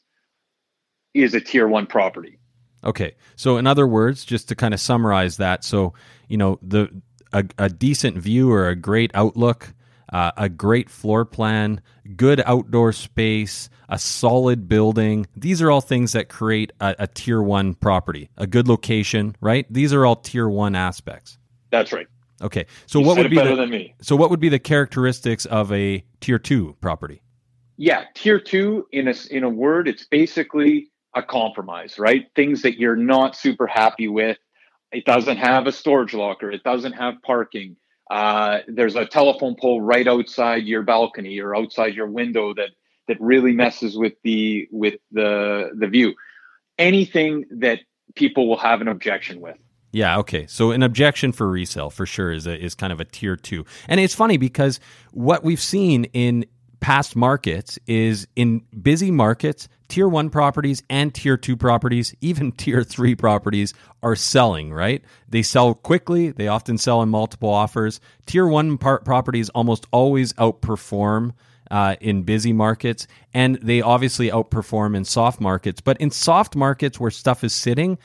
is 1.13 1.33
a 1.33 1.41
tier 1.41 1.67
one 1.67 1.87
property. 1.87 2.37
Okay, 2.83 3.15
so 3.35 3.57
in 3.57 3.65
other 3.65 3.87
words, 3.87 4.23
just 4.23 4.47
to 4.49 4.55
kind 4.55 4.73
of 4.73 4.79
summarize 4.79 5.37
that, 5.37 5.63
so 5.63 5.93
you 6.27 6.37
know 6.37 6.59
the 6.61 6.89
a, 7.33 7.43
a 7.57 7.69
decent 7.69 8.17
view 8.17 8.51
or 8.51 8.69
a 8.69 8.75
great 8.75 9.11
outlook 9.15 9.73
uh, 10.11 10.31
a 10.37 10.49
great 10.49 10.89
floor 10.89 11.25
plan, 11.25 11.81
good 12.15 12.41
outdoor 12.45 12.93
space, 12.93 13.69
a 13.87 13.99
solid 13.99 14.67
building. 14.67 15.27
These 15.35 15.61
are 15.61 15.71
all 15.71 15.81
things 15.81 16.11
that 16.13 16.29
create 16.29 16.71
a, 16.79 16.95
a, 16.99 17.07
tier 17.07 17.41
one 17.41 17.73
property, 17.75 18.29
a 18.37 18.47
good 18.47 18.67
location, 18.67 19.35
right? 19.41 19.65
These 19.69 19.93
are 19.93 20.05
all 20.05 20.15
tier 20.15 20.49
one 20.49 20.75
aspects. 20.75 21.37
That's 21.71 21.91
right. 21.91 22.07
Okay, 22.41 22.65
so 22.85 22.99
you 22.99 23.05
what 23.05 23.17
would 23.17 23.29
be 23.29 23.35
the, 23.35 23.89
So 24.01 24.15
what 24.15 24.29
would 24.29 24.39
be 24.39 24.49
the 24.49 24.59
characteristics 24.59 25.45
of 25.45 25.71
a 25.73 26.03
tier 26.21 26.39
two 26.39 26.77
property? 26.79 27.21
Yeah, 27.75 28.05
tier 28.13 28.39
two 28.39 28.87
in 28.91 29.09
a 29.09 29.13
in 29.29 29.43
a 29.43 29.49
word, 29.49 29.87
it's 29.87 30.05
basically 30.05 30.89
a 31.15 31.23
compromise, 31.23 31.99
right? 31.99 32.27
Things 32.35 32.61
that 32.61 32.79
you're 32.79 32.95
not 32.95 33.35
super 33.35 33.67
happy 33.67 34.07
with. 34.07 34.37
It 34.91 35.05
doesn't 35.05 35.37
have 35.37 35.67
a 35.67 35.71
storage 35.71 36.13
locker. 36.13 36.49
It 36.49 36.63
doesn't 36.63 36.93
have 36.93 37.15
parking 37.23 37.75
uh, 38.09 38.59
there's 38.67 38.95
a 38.95 39.05
telephone 39.05 39.55
pole 39.59 39.81
right 39.81 40.07
outside 40.07 40.65
your 40.65 40.81
balcony 40.81 41.39
or 41.39 41.55
outside 41.55 41.93
your 41.93 42.07
window 42.07 42.53
that 42.53 42.69
that 43.07 43.19
really 43.19 43.51
messes 43.51 43.97
with 43.97 44.13
the 44.23 44.67
with 44.71 44.95
the 45.11 45.71
the 45.77 45.87
view. 45.87 46.13
Anything 46.77 47.45
that 47.51 47.79
people 48.15 48.47
will 48.47 48.57
have 48.57 48.81
an 48.81 48.87
objection 48.87 49.41
with. 49.41 49.57
Yeah, 49.91 50.19
okay. 50.19 50.45
So 50.47 50.71
an 50.71 50.83
objection 50.83 51.31
for 51.31 51.49
resale 51.49 51.89
for 51.89 52.05
sure 52.05 52.31
is 52.31 52.45
a, 52.45 52.57
is 52.57 52.75
kind 52.75 52.93
of 52.93 52.99
a 52.99 53.05
tier 53.05 53.35
2. 53.35 53.65
And 53.87 53.99
it's 53.99 54.13
funny 54.13 54.37
because 54.37 54.79
what 55.11 55.43
we've 55.43 55.59
seen 55.59 56.05
in 56.05 56.45
past 56.79 57.15
markets 57.15 57.79
is 57.87 58.27
in 58.35 58.61
busy 58.81 59.09
markets, 59.09 59.67
tier 59.89 60.07
one 60.07 60.29
properties 60.29 60.81
and 60.89 61.13
tier 61.13 61.35
two 61.35 61.57
properties, 61.57 62.15
even 62.21 62.51
tier 62.53 62.83
three 62.83 63.15
properties 63.15 63.73
are 64.01 64.15
selling, 64.15 64.71
right? 64.71 65.03
They 65.27 65.41
sell 65.41 65.73
quickly. 65.73 66.31
They 66.31 66.47
often 66.47 66.77
sell 66.77 67.01
in 67.01 67.09
multiple 67.09 67.49
offers. 67.49 67.99
Tier 68.25 68.47
one 68.47 68.77
par- 68.77 69.01
properties 69.01 69.49
almost 69.49 69.87
always 69.91 70.31
outperform 70.33 71.33
uh, 71.69 71.95
in 71.99 72.23
busy 72.23 72.53
markets, 72.53 73.07
and 73.33 73.55
they 73.57 73.81
obviously 73.81 74.29
outperform 74.29 74.95
in 74.95 75.05
soft 75.05 75.39
markets. 75.39 75.81
But 75.81 75.97
in 75.97 76.11
soft 76.11 76.55
markets 76.55 76.99
where 76.99 77.11
stuff 77.11 77.43
is 77.43 77.53
sitting, 77.53 77.97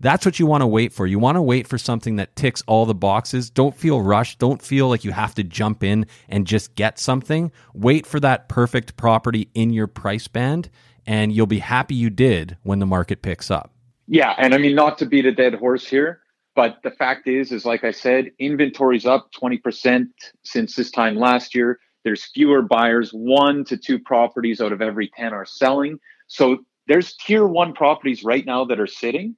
that's 0.00 0.24
what 0.24 0.38
you 0.38 0.46
want 0.46 0.62
to 0.62 0.66
wait 0.66 0.94
for. 0.94 1.06
You 1.06 1.18
want 1.18 1.36
to 1.36 1.42
wait 1.42 1.66
for 1.66 1.76
something 1.76 2.16
that 2.16 2.34
ticks 2.34 2.62
all 2.66 2.86
the 2.86 2.94
boxes. 2.94 3.50
Don't 3.50 3.76
feel 3.76 4.00
rushed. 4.00 4.38
Don't 4.38 4.62
feel 4.62 4.88
like 4.88 5.04
you 5.04 5.12
have 5.12 5.34
to 5.34 5.44
jump 5.44 5.84
in 5.84 6.06
and 6.28 6.46
just 6.46 6.74
get 6.74 6.98
something. 6.98 7.52
Wait 7.74 8.06
for 8.06 8.18
that 8.20 8.48
perfect 8.48 8.96
property 8.96 9.50
in 9.54 9.70
your 9.70 9.86
price 9.86 10.26
band, 10.26 10.70
and 11.10 11.32
you'll 11.32 11.44
be 11.44 11.58
happy 11.58 11.96
you 11.96 12.08
did 12.08 12.56
when 12.62 12.78
the 12.78 12.86
market 12.86 13.20
picks 13.20 13.50
up. 13.50 13.74
Yeah. 14.06 14.32
And 14.38 14.54
I 14.54 14.58
mean, 14.58 14.76
not 14.76 14.96
to 14.98 15.06
beat 15.06 15.26
a 15.26 15.32
dead 15.32 15.54
horse 15.54 15.84
here, 15.84 16.20
but 16.54 16.76
the 16.84 16.92
fact 16.92 17.26
is, 17.26 17.50
is 17.50 17.64
like 17.64 17.82
I 17.82 17.90
said, 17.90 18.30
inventory's 18.38 19.06
up 19.06 19.28
20% 19.32 20.06
since 20.44 20.76
this 20.76 20.92
time 20.92 21.16
last 21.16 21.52
year. 21.52 21.80
There's 22.04 22.26
fewer 22.26 22.62
buyers. 22.62 23.10
One 23.10 23.64
to 23.64 23.76
two 23.76 23.98
properties 23.98 24.60
out 24.60 24.70
of 24.70 24.80
every 24.80 25.10
10 25.16 25.34
are 25.34 25.44
selling. 25.44 25.98
So 26.28 26.58
there's 26.86 27.16
tier 27.16 27.44
one 27.44 27.72
properties 27.72 28.22
right 28.22 28.46
now 28.46 28.64
that 28.66 28.78
are 28.78 28.86
sitting 28.86 29.34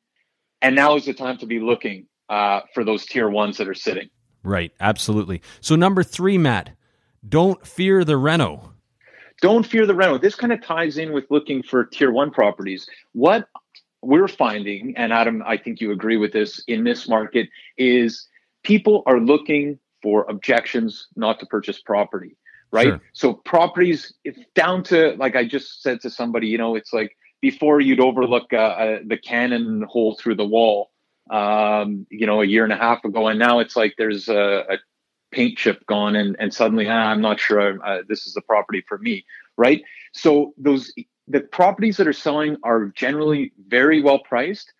and 0.61 0.76
now 0.76 0.97
is 0.97 1.07
the 1.07 1.14
time 1.14 1.38
to 1.38 1.47
be 1.47 1.59
looking 1.59 2.07
uh, 2.29 2.61
for 2.75 2.85
those 2.85 3.07
tier 3.07 3.31
ones 3.31 3.57
that 3.57 3.67
are 3.67 3.75
sitting. 3.75 4.11
Right, 4.43 4.73
absolutely. 4.79 5.41
So 5.62 5.76
number 5.76 6.02
three, 6.02 6.37
Matt, 6.37 6.76
don't 7.26 7.67
fear 7.67 8.05
the 8.05 8.19
reno. 8.19 8.72
Don't 9.43 9.67
fear 9.67 9.87
the 9.87 9.95
reno. 9.95 10.19
This 10.19 10.37
kind 10.37 10.53
of 10.53 10.65
ties 10.65 10.97
in 10.97 11.13
with 11.13 11.27
looking 11.29 11.63
for 11.63 11.85
tier 11.85 12.13
one 12.13 12.31
properties. 12.31 12.89
What 13.13 13.49
we're 14.01 14.29
finding, 14.29 14.97
and 14.97 15.13
Adam, 15.13 15.43
I 15.45 15.57
think 15.57 15.81
you 15.81 15.91
agree 15.91 16.17
with 16.17 16.33
this 16.33 16.63
in 16.69 16.85
this 16.85 17.09
market, 17.09 17.49
is 17.77 18.29
people 18.63 19.03
are 19.05 19.19
looking 19.19 19.81
for 20.01 20.25
objections 20.29 21.09
not 21.17 21.41
to 21.41 21.47
purchase 21.47 21.81
property. 21.81 22.37
Right. 22.71 22.87
Sure. 22.87 23.01
So 23.13 23.35
properties, 23.35 24.15
it's 24.25 24.39
down 24.55 24.85
to 24.85 25.15
like 25.19 25.37
I 25.37 25.45
just 25.45 25.83
said 25.83 26.01
to 26.03 26.11
somebody, 26.11 26.47
you 26.47 26.57
know, 26.57 26.77
it's 26.77 26.93
like 26.93 27.17
before 27.41 27.81
you'd 27.81 28.01
overlook 28.01 28.53
uh, 28.53 28.57
uh, 28.57 28.99
the 29.05 29.19
cannon 29.19 29.83
hole 29.83 30.15
through 30.15 30.37
the 30.37 30.47
wall, 30.47 30.91
um, 31.31 32.07
you 32.11 32.27
know, 32.27 32.41
a 32.41 32.47
year 32.47 32.65
and 32.65 32.73
a 32.73 32.77
half 32.77 33.05
ago, 33.05 33.27
and 33.27 33.39
now 33.39 33.59
it's 33.59 33.77
like 33.77 33.95
there's 33.99 34.29
a, 34.29 34.65
a 34.71 34.79
paint 35.33 35.59
chip 35.59 35.85
gone, 35.87 36.17
and 36.17 36.37
and 36.39 36.53
suddenly 36.53 36.89
ah, 36.89 37.11
I'm 37.11 37.21
not 37.21 37.41
sure 37.41 37.85
uh, 37.85 38.03
this 38.09 38.27
is 38.27 38.35
the 38.35 38.43
property 38.43 38.83
for 38.87 38.99
me, 38.99 39.25
right? 39.57 39.83
So 40.12 40.55
those 40.57 40.93
the 41.29 41.41
properties 41.41 41.97
that 41.97 42.07
are 42.07 42.12
selling 42.12 42.57
are 42.62 42.87
generally 42.87 43.53
very 43.69 44.03
well 44.03 44.21
priced, 44.21 44.73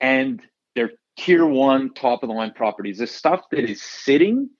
and 0.00 0.40
they're 0.74 0.92
tier 1.18 1.46
one, 1.46 1.92
top 1.94 2.22
of 2.22 2.28
the 2.28 2.34
line 2.34 2.52
properties. 2.52 2.98
The 2.98 3.06
stuff 3.06 3.42
that 3.50 3.64
is 3.68 3.82
sitting 3.82 4.50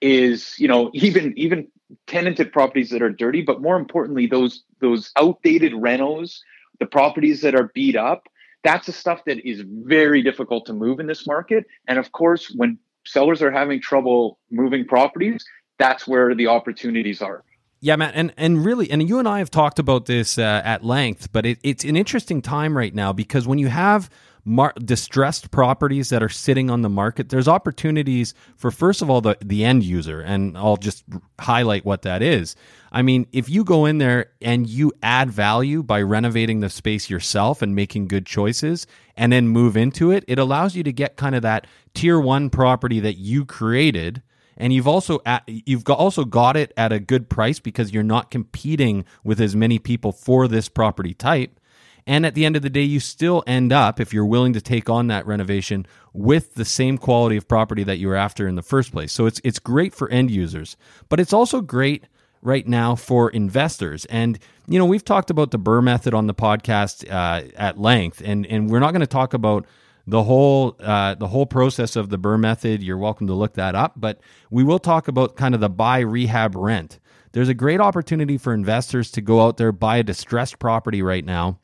is, 0.00 0.58
you 0.58 0.68
know, 0.68 0.90
even 0.94 1.36
even 1.36 1.68
tenanted 2.06 2.52
properties 2.52 2.90
that 2.90 3.02
are 3.02 3.10
dirty, 3.10 3.42
but 3.42 3.60
more 3.60 3.76
importantly, 3.76 4.26
those 4.26 4.64
those 4.80 5.10
outdated 5.16 5.72
renos 5.72 6.40
the 6.82 6.86
properties 6.86 7.42
that 7.42 7.54
are 7.54 7.70
beat 7.74 7.94
up, 7.94 8.26
that's 8.64 8.86
the 8.86 8.92
stuff 8.92 9.24
that 9.26 9.48
is 9.48 9.62
very 9.64 10.20
difficult 10.20 10.66
to 10.66 10.72
move 10.72 10.98
in 10.98 11.06
this 11.06 11.28
market. 11.28 11.64
And 11.86 11.96
of 11.96 12.10
course, 12.10 12.52
when 12.56 12.78
sellers 13.04 13.42
are 13.42 13.50
having 13.50 13.80
trouble 13.80 14.38
moving 14.50 14.86
properties, 14.86 15.44
that's 15.78 16.06
where 16.06 16.34
the 16.34 16.46
opportunities 16.46 17.20
are. 17.22 17.42
Yeah, 17.80 17.96
Matt, 17.96 18.12
and 18.14 18.32
and 18.36 18.64
really, 18.64 18.88
and 18.90 19.08
you 19.08 19.18
and 19.18 19.26
I 19.26 19.40
have 19.40 19.50
talked 19.50 19.80
about 19.80 20.06
this 20.06 20.38
uh, 20.38 20.62
at 20.64 20.84
length, 20.84 21.32
but 21.32 21.44
it, 21.44 21.58
it's 21.64 21.82
an 21.82 21.96
interesting 21.96 22.40
time 22.40 22.76
right 22.76 22.94
now 22.94 23.12
because 23.12 23.46
when 23.46 23.58
you 23.58 23.66
have 23.66 24.08
mar- 24.44 24.74
distressed 24.84 25.50
properties 25.50 26.08
that 26.10 26.22
are 26.22 26.28
sitting 26.28 26.70
on 26.70 26.82
the 26.82 26.88
market, 26.88 27.28
there's 27.28 27.48
opportunities 27.48 28.34
for 28.56 28.70
first 28.70 29.02
of 29.02 29.10
all 29.10 29.20
the 29.20 29.36
the 29.44 29.64
end 29.64 29.84
user, 29.84 30.20
and 30.20 30.56
I'll 30.56 30.76
just 30.76 31.04
highlight 31.40 31.84
what 31.84 32.02
that 32.02 32.22
is. 32.22 32.56
I 32.90 33.02
mean, 33.02 33.26
if 33.32 33.48
you 33.48 33.64
go 33.64 33.86
in 33.86 33.98
there 33.98 34.30
and 34.40 34.68
you 34.68 34.92
add 35.02 35.30
value 35.30 35.82
by 35.82 36.02
renovating 36.02 36.60
the 36.60 36.70
space 36.70 37.08
yourself 37.08 37.62
and 37.62 37.74
making 37.74 38.08
good 38.08 38.26
choices, 38.26 38.86
and 39.16 39.32
then 39.32 39.48
move 39.48 39.76
into 39.76 40.10
it, 40.10 40.24
it 40.28 40.38
allows 40.38 40.74
you 40.76 40.82
to 40.82 40.92
get 40.92 41.16
kind 41.16 41.34
of 41.34 41.42
that 41.42 41.66
tier 41.94 42.20
one 42.20 42.50
property 42.50 43.00
that 43.00 43.16
you 43.16 43.44
created 43.44 44.22
and 44.56 44.72
you've 44.72 44.88
also 44.88 45.20
at, 45.24 45.42
you've 45.46 45.84
got, 45.84 45.98
also 45.98 46.24
got 46.24 46.56
it 46.56 46.72
at 46.76 46.92
a 46.92 47.00
good 47.00 47.28
price 47.28 47.58
because 47.58 47.92
you're 47.92 48.02
not 48.02 48.30
competing 48.30 49.04
with 49.24 49.40
as 49.40 49.56
many 49.56 49.78
people 49.78 50.12
for 50.12 50.46
this 50.46 50.68
property 50.68 51.14
type 51.14 51.58
and 52.06 52.26
at 52.26 52.34
the 52.34 52.44
end 52.44 52.56
of 52.56 52.62
the 52.62 52.70
day, 52.70 52.82
you 52.82 53.00
still 53.00 53.44
end 53.46 53.72
up, 53.72 54.00
if 54.00 54.12
you're 54.12 54.26
willing 54.26 54.52
to 54.54 54.60
take 54.60 54.90
on 54.90 55.06
that 55.08 55.26
renovation, 55.26 55.86
with 56.12 56.54
the 56.54 56.64
same 56.64 56.98
quality 56.98 57.36
of 57.36 57.46
property 57.46 57.84
that 57.84 57.98
you 57.98 58.08
were 58.08 58.16
after 58.16 58.48
in 58.48 58.56
the 58.56 58.62
first 58.62 58.92
place. 58.92 59.12
So 59.12 59.26
it's 59.26 59.40
it's 59.44 59.58
great 59.58 59.94
for 59.94 60.08
end 60.10 60.30
users, 60.30 60.76
but 61.08 61.20
it's 61.20 61.32
also 61.32 61.60
great 61.60 62.06
right 62.42 62.66
now 62.66 62.96
for 62.96 63.30
investors. 63.30 64.04
And 64.06 64.38
you 64.66 64.78
know, 64.78 64.86
we've 64.86 65.04
talked 65.04 65.30
about 65.30 65.52
the 65.52 65.58
BRRRR 65.58 65.84
method 65.84 66.14
on 66.14 66.26
the 66.26 66.34
podcast 66.34 67.08
uh, 67.10 67.48
at 67.56 67.78
length, 67.78 68.20
and 68.24 68.46
and 68.46 68.68
we're 68.68 68.80
not 68.80 68.92
going 68.92 69.00
to 69.00 69.06
talk 69.06 69.32
about 69.32 69.66
the 70.06 70.24
whole 70.24 70.76
uh, 70.80 71.14
the 71.14 71.28
whole 71.28 71.46
process 71.46 71.94
of 71.94 72.10
the 72.10 72.18
BRRRR 72.18 72.40
method. 72.40 72.82
You're 72.82 72.98
welcome 72.98 73.28
to 73.28 73.34
look 73.34 73.54
that 73.54 73.76
up, 73.76 73.94
but 73.96 74.20
we 74.50 74.64
will 74.64 74.80
talk 74.80 75.06
about 75.06 75.36
kind 75.36 75.54
of 75.54 75.60
the 75.60 75.70
buy, 75.70 76.00
rehab, 76.00 76.56
rent. 76.56 76.98
There's 77.30 77.48
a 77.48 77.54
great 77.54 77.80
opportunity 77.80 78.36
for 78.36 78.52
investors 78.52 79.10
to 79.12 79.22
go 79.22 79.40
out 79.40 79.56
there 79.56 79.72
buy 79.72 79.98
a 79.98 80.02
distressed 80.02 80.58
property 80.58 81.00
right 81.00 81.24
now 81.24 81.60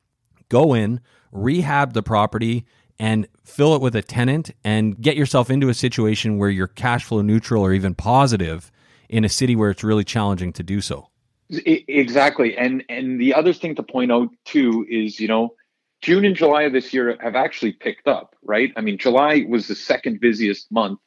go 0.49 0.75
in, 0.75 1.01
rehab 1.33 1.93
the 1.93 2.03
property, 2.03 2.65
and 2.99 3.29
fill 3.45 3.75
it 3.75 3.81
with 3.81 3.95
a 3.95 4.03
tenant 4.03 4.51
and 4.65 5.01
get 5.01 5.17
yourself 5.17 5.51
into 5.51 5.69
a 5.69 5.75
situation 5.75 6.39
where 6.39 6.51
you're 6.51 6.67
cash 6.67 7.05
flow 7.05 7.23
neutral 7.23 7.63
or 7.63 7.73
even 7.73 7.95
positive 7.95 8.73
in 9.09 9.25
a 9.25 9.29
city 9.29 9.55
where 9.55 9.71
it's 9.71 9.85
really 9.85 10.05
challenging 10.05 10.53
to 10.53 10.63
do 10.63 10.81
so. 10.81 11.09
Exactly. 11.51 12.57
And 12.59 12.85
and 12.89 13.19
the 13.19 13.33
other 13.33 13.55
thing 13.55 13.75
to 13.77 13.83
point 13.83 14.13
out 14.13 14.29
too 14.45 14.87
is, 14.91 15.19
you 15.19 15.29
know, 15.29 15.55
June 16.03 16.25
and 16.25 16.37
July 16.37 16.63
of 16.63 16.73
this 16.73 16.93
year 16.93 17.17
have 17.23 17.35
actually 17.35 17.73
picked 17.73 18.07
up, 18.07 18.37
right? 18.43 18.73
I 18.77 18.83
mean, 18.83 18.99
July 18.99 19.47
was 19.49 19.67
the 19.67 19.75
second 19.75 20.21
busiest 20.21 20.71
month 20.71 21.01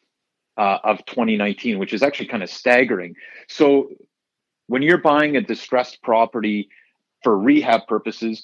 uh, 0.57 0.79
of 0.83 1.05
2019, 1.05 1.77
which 1.77 1.93
is 1.93 2.01
actually 2.01 2.25
kind 2.25 2.43
of 2.43 2.49
staggering. 2.49 3.15
So 3.47 3.89
when 4.67 4.81
you're 4.81 4.97
buying 4.97 5.37
a 5.37 5.41
distressed 5.41 6.01
property 6.01 6.69
for 7.23 7.37
rehab 7.37 7.87
purposes, 7.87 8.41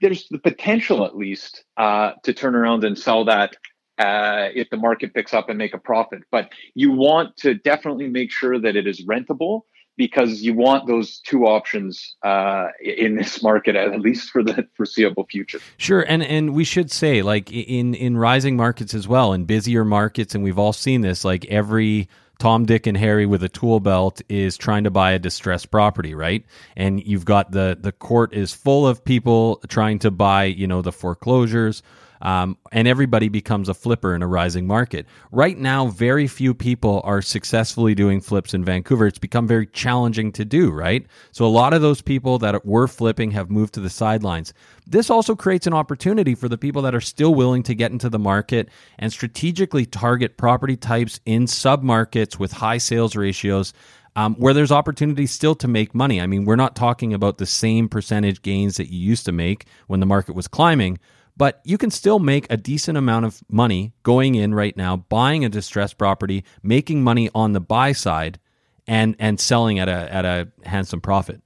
there's 0.00 0.28
the 0.28 0.38
potential 0.38 1.04
at 1.04 1.16
least 1.16 1.64
uh, 1.76 2.12
to 2.22 2.32
turn 2.32 2.54
around 2.54 2.84
and 2.84 2.98
sell 2.98 3.24
that 3.24 3.56
uh, 3.98 4.48
if 4.54 4.68
the 4.70 4.76
market 4.76 5.14
picks 5.14 5.32
up 5.32 5.48
and 5.48 5.58
make 5.58 5.74
a 5.74 5.78
profit. 5.78 6.22
But 6.30 6.52
you 6.74 6.92
want 6.92 7.36
to 7.38 7.54
definitely 7.54 8.08
make 8.08 8.30
sure 8.30 8.58
that 8.58 8.76
it 8.76 8.86
is 8.86 9.04
rentable 9.06 9.62
because 9.96 10.42
you 10.42 10.54
want 10.54 10.86
those 10.86 11.20
two 11.20 11.46
options 11.46 12.16
uh, 12.22 12.66
in 12.80 13.16
this 13.16 13.42
market 13.42 13.76
at 13.76 13.98
least 14.00 14.30
for 14.30 14.42
the 14.42 14.68
foreseeable 14.76 15.26
future. 15.30 15.58
Sure, 15.78 16.02
and 16.02 16.22
and 16.22 16.54
we 16.54 16.64
should 16.64 16.90
say 16.90 17.22
like 17.22 17.50
in 17.50 17.94
in 17.94 18.16
rising 18.16 18.56
markets 18.56 18.94
as 18.94 19.08
well, 19.08 19.32
in 19.32 19.44
busier 19.44 19.84
markets, 19.84 20.34
and 20.34 20.44
we've 20.44 20.58
all 20.58 20.72
seen 20.72 21.00
this. 21.00 21.24
Like 21.24 21.46
every 21.46 22.08
Tom, 22.38 22.66
Dick, 22.66 22.86
and 22.86 22.96
Harry 22.96 23.24
with 23.26 23.42
a 23.42 23.48
tool 23.48 23.80
belt 23.80 24.20
is 24.28 24.56
trying 24.56 24.84
to 24.84 24.90
buy 24.90 25.12
a 25.12 25.18
distressed 25.18 25.70
property, 25.70 26.14
right? 26.14 26.44
And 26.76 27.04
you've 27.06 27.24
got 27.24 27.52
the 27.52 27.78
the 27.80 27.92
court 27.92 28.34
is 28.34 28.52
full 28.52 28.86
of 28.86 29.04
people 29.04 29.60
trying 29.68 29.98
to 30.00 30.10
buy, 30.10 30.44
you 30.44 30.66
know, 30.66 30.82
the 30.82 30.92
foreclosures 30.92 31.82
um, 32.22 32.56
and 32.72 32.88
everybody 32.88 33.28
becomes 33.28 33.68
a 33.68 33.74
flipper 33.74 34.14
in 34.14 34.22
a 34.22 34.26
rising 34.26 34.66
market. 34.66 35.06
Right 35.30 35.58
now, 35.58 35.88
very 35.88 36.26
few 36.26 36.54
people 36.54 37.00
are 37.04 37.22
successfully 37.22 37.94
doing 37.94 38.20
flips 38.20 38.54
in 38.54 38.64
Vancouver. 38.64 39.06
It's 39.06 39.18
become 39.18 39.46
very 39.46 39.66
challenging 39.66 40.32
to 40.32 40.44
do, 40.44 40.70
right? 40.70 41.06
So 41.32 41.44
a 41.44 41.48
lot 41.48 41.72
of 41.72 41.82
those 41.82 42.02
people 42.02 42.38
that 42.38 42.64
were 42.64 42.88
flipping 42.88 43.30
have 43.32 43.50
moved 43.50 43.74
to 43.74 43.80
the 43.80 43.90
sidelines. 43.90 44.52
This 44.86 45.10
also 45.10 45.34
creates 45.34 45.66
an 45.66 45.74
opportunity 45.74 46.34
for 46.34 46.48
the 46.48 46.58
people 46.58 46.82
that 46.82 46.94
are 46.94 47.00
still 47.00 47.34
willing 47.34 47.62
to 47.64 47.74
get 47.74 47.92
into 47.92 48.08
the 48.08 48.18
market 48.18 48.68
and 48.98 49.12
strategically 49.12 49.86
target 49.86 50.36
property 50.36 50.76
types 50.76 51.20
in 51.26 51.44
submarkets 51.44 52.38
with 52.38 52.52
high 52.52 52.78
sales 52.78 53.16
ratios 53.16 53.72
um, 54.16 54.34
where 54.36 54.54
there's 54.54 54.72
opportunity 54.72 55.26
still 55.26 55.54
to 55.56 55.68
make 55.68 55.94
money. 55.94 56.20
I 56.20 56.26
mean, 56.26 56.46
we're 56.46 56.56
not 56.56 56.74
talking 56.74 57.12
about 57.12 57.36
the 57.36 57.46
same 57.46 57.88
percentage 57.88 58.40
gains 58.42 58.78
that 58.78 58.90
you 58.90 58.98
used 58.98 59.26
to 59.26 59.32
make 59.32 59.66
when 59.86 60.00
the 60.00 60.06
market 60.06 60.34
was 60.34 60.48
climbing, 60.48 60.98
but 61.36 61.60
you 61.64 61.78
can 61.78 61.90
still 61.90 62.18
make 62.18 62.46
a 62.50 62.56
decent 62.56 62.96
amount 62.96 63.26
of 63.26 63.42
money 63.48 63.92
going 64.02 64.34
in 64.34 64.54
right 64.54 64.76
now, 64.76 64.96
buying 64.96 65.44
a 65.44 65.48
distressed 65.48 65.98
property, 65.98 66.44
making 66.62 67.02
money 67.02 67.28
on 67.34 67.52
the 67.52 67.60
buy 67.60 67.92
side, 67.92 68.38
and 68.86 69.16
and 69.18 69.38
selling 69.40 69.78
at 69.78 69.88
a 69.88 70.12
at 70.12 70.24
a 70.24 70.48
handsome 70.64 71.00
profit. 71.00 71.42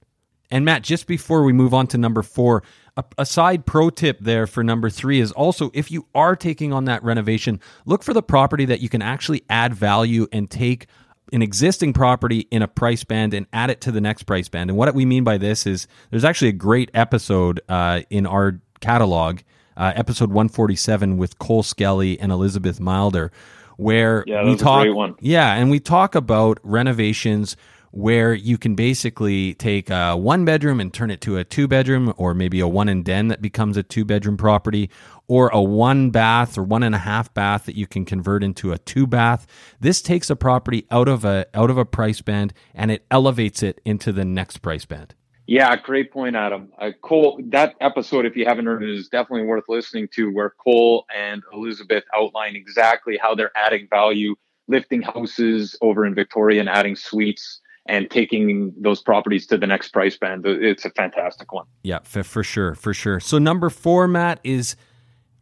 And 0.49 0.65
Matt, 0.65 0.83
just 0.83 1.07
before 1.07 1.43
we 1.43 1.53
move 1.53 1.73
on 1.73 1.87
to 1.87 1.97
number 1.97 2.21
four, 2.21 2.63
a, 2.97 3.05
a, 3.17 3.25
side 3.25 3.65
pro 3.65 3.89
tip 3.89 4.19
there 4.19 4.45
for 4.45 4.65
number 4.65 4.89
three 4.89 5.21
is 5.21 5.31
also 5.31 5.71
if 5.73 5.89
you 5.89 6.07
are 6.13 6.35
taking 6.35 6.73
on 6.73 6.85
that 6.85 7.01
renovation, 7.03 7.61
look 7.85 8.03
for 8.03 8.13
the 8.13 8.21
property 8.21 8.65
that 8.65 8.81
you 8.81 8.89
can 8.89 9.01
actually 9.01 9.43
add 9.49 9.73
value 9.73 10.27
and 10.33 10.51
take 10.51 10.87
an 11.31 11.41
existing 11.41 11.93
property 11.93 12.39
in 12.51 12.61
a 12.61 12.67
price 12.67 13.05
band 13.05 13.33
and 13.33 13.47
add 13.53 13.69
it 13.69 13.79
to 13.81 13.91
the 13.93 14.01
next 14.01 14.23
price 14.23 14.49
band. 14.49 14.69
And 14.69 14.77
what 14.77 14.93
we 14.93 15.05
mean 15.05 15.23
by 15.23 15.37
this 15.37 15.65
is 15.65 15.87
there's 16.09 16.25
actually 16.25 16.49
a 16.49 16.53
great 16.53 16.91
episode 16.93 17.61
uh, 17.69 18.01
in 18.09 18.27
our 18.27 18.59
catalog 18.81 19.39
uh, 19.77 19.93
episode 19.95 20.29
147 20.29 21.17
with 21.17 21.39
Cole 21.39 21.63
Skelly 21.63 22.19
and 22.19 22.31
Elizabeth 22.31 22.79
Milder, 22.79 23.31
where 23.77 24.23
yeah, 24.27 24.43
we 24.43 24.55
talk. 24.55 24.87
Yeah, 25.19 25.53
and 25.53 25.69
we 25.69 25.79
talk 25.79 26.15
about 26.15 26.59
renovations 26.63 27.55
where 27.91 28.33
you 28.33 28.57
can 28.57 28.73
basically 28.73 29.53
take 29.55 29.89
a 29.89 30.15
one 30.15 30.45
bedroom 30.45 30.79
and 30.79 30.93
turn 30.93 31.11
it 31.11 31.19
to 31.21 31.37
a 31.37 31.43
two 31.43 31.67
bedroom, 31.67 32.13
or 32.17 32.33
maybe 32.33 32.59
a 32.59 32.67
one 32.67 32.87
and 32.87 33.03
den 33.03 33.27
that 33.27 33.41
becomes 33.41 33.77
a 33.77 33.83
two 33.83 34.05
bedroom 34.05 34.37
property, 34.37 34.89
or 35.27 35.49
a 35.49 35.61
one 35.61 36.09
bath 36.09 36.57
or 36.57 36.63
one 36.63 36.83
and 36.83 36.95
a 36.95 36.99
half 36.99 37.33
bath 37.33 37.65
that 37.65 37.75
you 37.75 37.87
can 37.87 38.05
convert 38.05 38.43
into 38.43 38.71
a 38.71 38.77
two 38.77 39.05
bath. 39.05 39.45
This 39.79 40.01
takes 40.01 40.29
a 40.29 40.35
property 40.35 40.85
out 40.89 41.07
of 41.07 41.25
a 41.25 41.45
out 41.53 41.69
of 41.69 41.77
a 41.77 41.85
price 41.85 42.21
band 42.21 42.53
and 42.73 42.91
it 42.91 43.05
elevates 43.11 43.61
it 43.61 43.81
into 43.85 44.11
the 44.11 44.25
next 44.25 44.57
price 44.57 44.85
band. 44.85 45.15
Yeah, 45.47 45.75
great 45.75 46.11
point, 46.11 46.35
Adam. 46.35 46.69
Uh, 46.77 46.91
Cole, 47.01 47.39
that 47.47 47.75
episode, 47.81 48.25
if 48.25 48.35
you 48.35 48.45
haven't 48.45 48.65
heard 48.65 48.83
it, 48.83 48.89
is 48.89 49.09
definitely 49.09 49.47
worth 49.47 49.65
listening 49.67 50.07
to, 50.13 50.31
where 50.31 50.51
Cole 50.63 51.05
and 51.15 51.41
Elizabeth 51.51 52.03
outline 52.15 52.55
exactly 52.55 53.17
how 53.21 53.35
they're 53.35 53.51
adding 53.55 53.87
value, 53.89 54.35
lifting 54.67 55.01
houses 55.01 55.75
over 55.81 56.05
in 56.05 56.15
Victoria 56.15 56.59
and 56.59 56.69
adding 56.69 56.95
suites 56.95 57.59
and 57.87 58.09
taking 58.09 58.73
those 58.79 59.01
properties 59.01 59.47
to 59.47 59.57
the 59.57 59.67
next 59.67 59.89
price 59.89 60.15
band. 60.15 60.45
It's 60.45 60.85
a 60.85 60.91
fantastic 60.91 61.51
one. 61.51 61.65
Yeah, 61.83 61.99
for, 62.03 62.23
for 62.23 62.43
sure, 62.43 62.75
for 62.75 62.93
sure. 62.93 63.19
So 63.19 63.37
number 63.37 63.69
four, 63.69 64.07
Matt, 64.07 64.39
is 64.43 64.75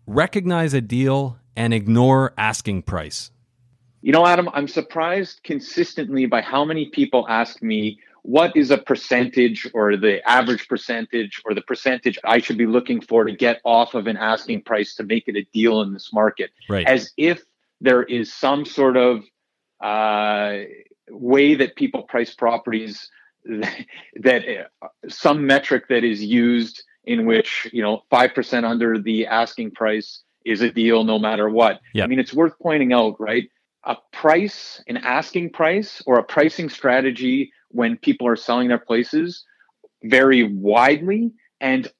recognize 0.08 0.74
a 0.74 0.82
deal 0.82 1.38
and 1.56 1.74
ignore 1.74 2.34
asking 2.38 2.84
price. 2.84 3.30
You 4.02 4.14
know, 4.14 4.26
Adam, 4.26 4.50
I'm 4.54 4.70
surprised 4.70 5.42
consistently 5.44 6.26
by 6.26 6.42
how 6.42 6.64
many 6.64 6.86
people 6.86 7.28
ask 7.28 7.62
me 7.62 8.00
what 8.24 8.56
is 8.56 8.72
a 8.72 8.78
percentage 8.78 9.70
or 9.74 9.98
the 9.98 10.28
average 10.30 10.68
percentage 10.68 11.42
or 11.46 11.54
the 11.54 11.62
percentage 11.62 12.18
I 12.24 12.40
should 12.40 12.58
be 12.58 12.66
looking 12.66 13.02
for 13.02 13.24
to 13.24 13.32
get 13.32 13.62
off 13.64 13.94
of 13.94 14.08
an 14.08 14.18
asking 14.18 14.64
price 14.64 14.96
to 14.96 15.04
make 15.04 15.28
it 15.28 15.36
a 15.36 15.44
deal 15.54 15.82
in 15.82 15.94
this 15.94 16.12
market? 16.14 16.52
Right. 16.68 16.88
As 16.88 17.12
if 17.18 17.44
there 17.82 18.04
is 18.04 18.34
some 18.34 18.66
sort 18.66 18.98
of 18.98 19.24
uh, 19.82 20.60
way 21.10 21.56
that 21.56 21.76
people 21.76 22.04
price 22.04 22.34
properties 22.34 23.10
that 23.46 24.44
uh, 24.82 24.88
some 25.08 25.46
metric 25.46 25.86
that 25.90 26.04
is 26.04 26.24
used 26.24 26.84
in 27.06 27.26
which 27.26 27.68
you 27.72 27.82
know 27.82 28.04
5% 28.12 28.64
under 28.64 29.00
the 29.00 29.26
asking 29.26 29.72
price 29.72 30.22
is 30.46 30.62
a 30.62 30.72
deal 30.72 31.04
no 31.04 31.20
matter 31.20 31.50
what 31.50 31.80
yep. 31.94 32.06
i 32.06 32.08
mean 32.08 32.20
it's 32.20 32.34
worth 32.34 32.54
pointing 32.62 32.94
out 32.94 33.20
right 33.20 33.50
a 33.84 33.96
price 34.12 34.82
an 34.88 34.98
asking 34.98 35.50
price 35.50 36.02
or 36.06 36.20
a 36.20 36.24
pricing 36.24 36.70
strategy 36.70 37.52
when 37.70 37.98
people 37.98 38.28
are 38.28 38.36
selling 38.36 38.68
their 38.68 38.80
places 38.80 39.46
vary 40.04 40.44
widely 40.44 41.32
and 41.60 41.92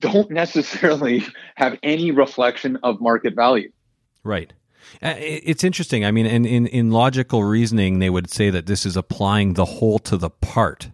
don't 0.00 0.30
necessarily 0.42 1.24
have 1.56 1.78
any 1.82 2.10
reflection 2.10 2.78
of 2.82 3.00
market 3.00 3.34
value. 3.34 3.70
Right. 4.24 4.52
Uh, 5.02 5.14
it's 5.18 5.64
interesting. 5.64 6.04
I 6.04 6.10
mean, 6.10 6.26
in, 6.26 6.44
in, 6.44 6.66
in 6.68 6.90
logical 6.90 7.44
reasoning, 7.44 7.98
they 7.98 8.10
would 8.10 8.30
say 8.30 8.50
that 8.50 8.66
this 8.66 8.86
is 8.86 8.96
applying 8.96 9.54
the 9.54 9.64
whole 9.64 9.98
to 10.00 10.16
the 10.16 10.30
part, 10.30 10.90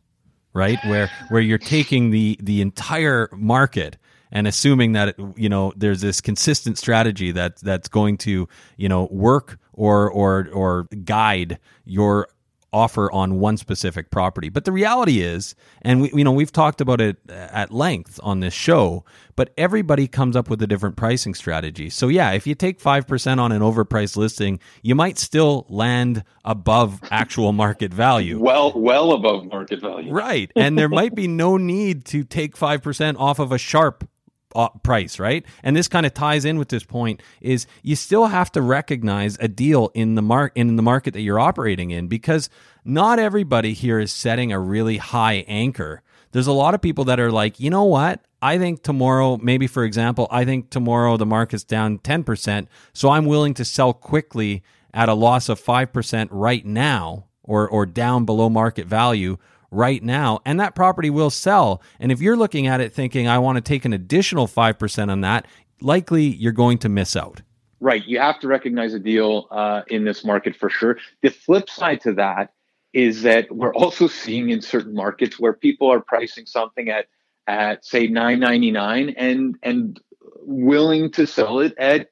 right? 0.54 0.78
Where 0.86 1.10
where 1.28 1.42
you're 1.42 1.58
taking 1.58 2.10
the 2.10 2.38
the 2.42 2.62
entire 2.62 3.28
market 3.32 3.98
and 4.30 4.46
assuming 4.46 4.92
that 4.92 5.14
you 5.36 5.48
know 5.48 5.72
there's 5.76 6.00
this 6.00 6.20
consistent 6.20 6.78
strategy 6.78 7.32
that 7.32 7.58
that's 7.58 7.88
going 7.88 8.16
to 8.18 8.48
you 8.78 8.88
know 8.88 9.08
work 9.10 9.58
or 9.74 10.10
or 10.10 10.48
or 10.52 10.84
guide 11.04 11.58
your 11.84 12.28
offer 12.72 13.10
on 13.12 13.38
one 13.38 13.56
specific 13.56 14.10
property. 14.10 14.48
But 14.48 14.64
the 14.64 14.72
reality 14.72 15.20
is, 15.20 15.54
and 15.82 16.02
we, 16.02 16.10
you 16.14 16.24
know, 16.24 16.32
we've 16.32 16.52
talked 16.52 16.80
about 16.80 17.00
it 17.00 17.18
at 17.28 17.70
length 17.70 18.18
on 18.22 18.40
this 18.40 18.54
show, 18.54 19.04
but 19.36 19.52
everybody 19.56 20.06
comes 20.06 20.36
up 20.36 20.48
with 20.48 20.62
a 20.62 20.66
different 20.66 20.96
pricing 20.96 21.34
strategy. 21.34 21.90
So 21.90 22.08
yeah, 22.08 22.32
if 22.32 22.46
you 22.46 22.54
take 22.54 22.80
5% 22.80 23.38
on 23.38 23.52
an 23.52 23.62
overpriced 23.62 24.16
listing, 24.16 24.60
you 24.82 24.94
might 24.94 25.18
still 25.18 25.66
land 25.68 26.24
above 26.44 27.00
actual 27.10 27.52
market 27.52 27.92
value. 27.92 28.38
Well, 28.38 28.72
well 28.74 29.12
above 29.12 29.46
market 29.46 29.80
value. 29.80 30.12
Right. 30.12 30.50
And 30.56 30.78
there 30.78 30.88
might 30.88 31.14
be 31.14 31.28
no 31.28 31.56
need 31.56 32.04
to 32.06 32.24
take 32.24 32.56
5% 32.56 33.16
off 33.18 33.38
of 33.38 33.52
a 33.52 33.58
sharp 33.58 34.04
uh, 34.04 34.06
Uh, 34.54 34.68
price, 34.82 35.18
right? 35.18 35.44
And 35.62 35.76
this 35.76 35.88
kind 35.88 36.06
of 36.06 36.14
ties 36.14 36.44
in 36.44 36.58
with 36.58 36.68
this 36.68 36.84
point 36.84 37.22
is 37.40 37.66
you 37.82 37.96
still 37.96 38.26
have 38.26 38.52
to 38.52 38.62
recognize 38.62 39.36
a 39.40 39.48
deal 39.48 39.90
in 39.94 40.14
the 40.14 40.22
mark 40.22 40.52
in 40.54 40.76
the 40.76 40.82
market 40.82 41.14
that 41.14 41.22
you're 41.22 41.40
operating 41.40 41.90
in 41.90 42.08
because 42.08 42.50
not 42.84 43.18
everybody 43.18 43.72
here 43.72 43.98
is 43.98 44.12
setting 44.12 44.52
a 44.52 44.58
really 44.58 44.98
high 44.98 45.44
anchor. 45.48 46.02
There's 46.32 46.46
a 46.46 46.52
lot 46.52 46.74
of 46.74 46.80
people 46.80 47.04
that 47.04 47.20
are 47.20 47.30
like, 47.30 47.60
"You 47.60 47.70
know 47.70 47.84
what? 47.84 48.20
I 48.42 48.58
think 48.58 48.82
tomorrow, 48.82 49.38
maybe 49.40 49.66
for 49.66 49.84
example, 49.84 50.26
I 50.30 50.44
think 50.44 50.70
tomorrow 50.70 51.16
the 51.16 51.26
market's 51.26 51.62
down 51.62 51.98
10%, 51.98 52.66
so 52.92 53.10
I'm 53.10 53.24
willing 53.24 53.54
to 53.54 53.64
sell 53.64 53.92
quickly 53.92 54.62
at 54.92 55.08
a 55.08 55.14
loss 55.14 55.48
of 55.48 55.60
5% 55.60 56.28
right 56.30 56.66
now 56.66 57.26
or 57.42 57.68
or 57.68 57.86
down 57.86 58.24
below 58.24 58.48
market 58.48 58.86
value 58.86 59.36
right 59.72 60.02
now, 60.02 60.40
and 60.44 60.60
that 60.60 60.74
property 60.76 61.10
will 61.10 61.30
sell. 61.30 61.82
And 61.98 62.12
if 62.12 62.20
you're 62.20 62.36
looking 62.36 62.66
at 62.68 62.80
it 62.80 62.92
thinking, 62.92 63.26
I 63.26 63.38
want 63.38 63.56
to 63.56 63.60
take 63.62 63.84
an 63.84 63.92
additional 63.92 64.46
5% 64.46 65.10
on 65.10 65.22
that, 65.22 65.46
likely 65.80 66.24
you're 66.24 66.52
going 66.52 66.78
to 66.78 66.88
miss 66.88 67.16
out. 67.16 67.42
Right. 67.80 68.06
You 68.06 68.20
have 68.20 68.38
to 68.40 68.46
recognize 68.48 68.94
a 68.94 69.00
deal 69.00 69.48
uh, 69.50 69.82
in 69.88 70.04
this 70.04 70.24
market 70.24 70.54
for 70.54 70.70
sure. 70.70 70.98
The 71.22 71.30
flip 71.30 71.68
side 71.68 72.00
to 72.02 72.12
that 72.12 72.52
is 72.92 73.22
that 73.22 73.50
we're 73.50 73.74
also 73.74 74.06
seeing 74.06 74.50
in 74.50 74.60
certain 74.60 74.94
markets 74.94 75.40
where 75.40 75.52
people 75.52 75.90
are 75.90 76.00
pricing 76.00 76.46
something 76.46 76.88
at 76.90 77.06
at 77.48 77.84
say 77.84 78.06
9.99 78.06 79.14
and 79.16 79.56
and 79.64 80.00
willing 80.42 81.10
to 81.10 81.26
sell 81.26 81.58
it 81.58 81.74
at 81.76 82.10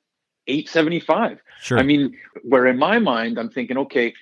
875 0.48 1.38
Sure. 1.60 1.78
i 1.78 1.82
mean 1.82 2.16
where 2.42 2.66
in 2.66 2.78
my 2.78 2.98
mind 2.98 3.38
i'm 3.38 3.48
thinking 3.50 3.78
okay 3.78 4.12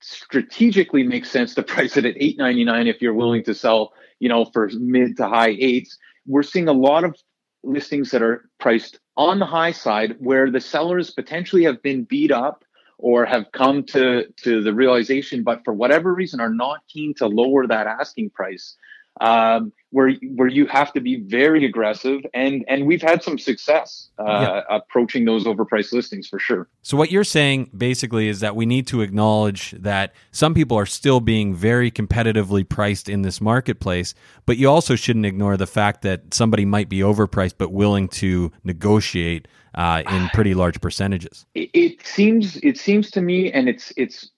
strategically 0.00 1.02
makes 1.02 1.30
sense 1.30 1.54
to 1.54 1.62
price 1.62 1.96
it 1.96 2.04
at 2.04 2.14
8.99 2.16 2.86
if 2.86 3.02
you're 3.02 3.14
willing 3.14 3.44
to 3.44 3.54
sell 3.54 3.92
you 4.18 4.28
know 4.28 4.44
for 4.44 4.70
mid 4.78 5.16
to 5.18 5.28
high 5.28 5.56
eights. 5.58 5.98
We're 6.26 6.42
seeing 6.42 6.68
a 6.68 6.72
lot 6.72 7.04
of 7.04 7.16
listings 7.62 8.10
that 8.10 8.22
are 8.22 8.48
priced 8.58 8.98
on 9.16 9.38
the 9.38 9.46
high 9.46 9.72
side 9.72 10.16
where 10.18 10.50
the 10.50 10.60
sellers 10.60 11.10
potentially 11.10 11.64
have 11.64 11.82
been 11.82 12.04
beat 12.04 12.30
up 12.30 12.64
or 12.98 13.24
have 13.26 13.50
come 13.52 13.84
to 13.84 14.26
to 14.42 14.62
the 14.62 14.72
realization 14.72 15.42
but 15.42 15.62
for 15.64 15.74
whatever 15.74 16.14
reason 16.14 16.40
are 16.40 16.52
not 16.52 16.80
keen 16.88 17.12
to 17.14 17.26
lower 17.26 17.66
that 17.66 17.86
asking 17.86 18.30
price 18.30 18.76
um, 19.20 19.72
where 19.90 20.12
where 20.34 20.48
you 20.48 20.66
have 20.66 20.92
to 20.92 21.00
be 21.00 21.20
very 21.20 21.64
aggressive 21.64 22.20
and 22.34 22.64
and 22.68 22.86
we've 22.86 23.00
had 23.02 23.22
some 23.22 23.38
success 23.38 24.10
uh, 24.18 24.24
Yeah. 24.24 24.62
approaching 24.76 25.24
those 25.24 25.44
overpriced 25.44 25.92
listings 25.92 26.28
for 26.28 26.38
sure 26.38 26.68
So 26.82 26.96
what 26.96 27.10
you're 27.10 27.24
saying 27.24 27.70
basically 27.76 28.28
is 28.28 28.40
that 28.40 28.54
we 28.56 28.66
need 28.66 28.86
to 28.88 29.00
acknowledge 29.00 29.70
that 29.72 30.12
some 30.32 30.52
people 30.54 30.76
are 30.76 30.86
still 30.86 31.20
being 31.20 31.54
very 31.54 31.90
competitively 31.90 32.68
priced 32.68 33.08
in 33.08 33.22
this 33.22 33.40
marketplace, 33.40 34.14
but 34.44 34.56
you 34.58 34.68
also 34.68 34.96
shouldn't 34.96 35.24
ignore 35.26 35.56
the 35.56 35.66
fact 35.66 36.02
that 36.02 36.34
somebody 36.34 36.64
might 36.64 36.88
be 36.88 36.98
overpriced 36.98 37.54
but 37.56 37.72
willing 37.72 38.08
to 38.08 38.52
negotiate 38.64 39.48
uh, 39.76 40.02
in 40.10 40.28
pretty 40.34 40.54
large 40.54 40.80
percentages. 40.80 41.46
it, 41.54 41.70
it 41.72 42.06
seems 42.06 42.56
it 42.58 42.76
seems 42.78 43.10
to 43.10 43.20
me 43.22 43.50
and 43.52 43.68
it's 43.68 43.92
it's 43.96 44.30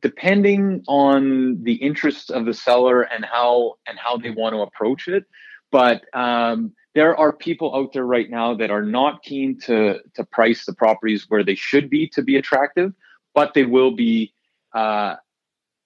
depending 0.00 0.82
on 0.86 1.62
the 1.62 1.74
interests 1.74 2.30
of 2.30 2.46
the 2.46 2.54
seller 2.54 3.02
and 3.02 3.24
how 3.24 3.74
and 3.86 3.98
how 3.98 4.16
they 4.16 4.30
want 4.30 4.54
to 4.54 4.60
approach 4.60 5.08
it. 5.08 5.24
But 5.70 6.02
um, 6.14 6.72
there 6.94 7.16
are 7.16 7.32
people 7.32 7.74
out 7.74 7.92
there 7.92 8.04
right 8.04 8.28
now 8.28 8.54
that 8.54 8.70
are 8.70 8.84
not 8.84 9.22
keen 9.22 9.58
to 9.60 10.00
to 10.14 10.24
price 10.24 10.64
the 10.64 10.74
properties 10.74 11.26
where 11.28 11.44
they 11.44 11.54
should 11.54 11.88
be 11.88 12.08
to 12.08 12.22
be 12.22 12.36
attractive 12.36 12.92
but 13.34 13.54
they 13.54 13.64
will 13.64 13.92
be 13.92 14.32
uh, 14.74 15.16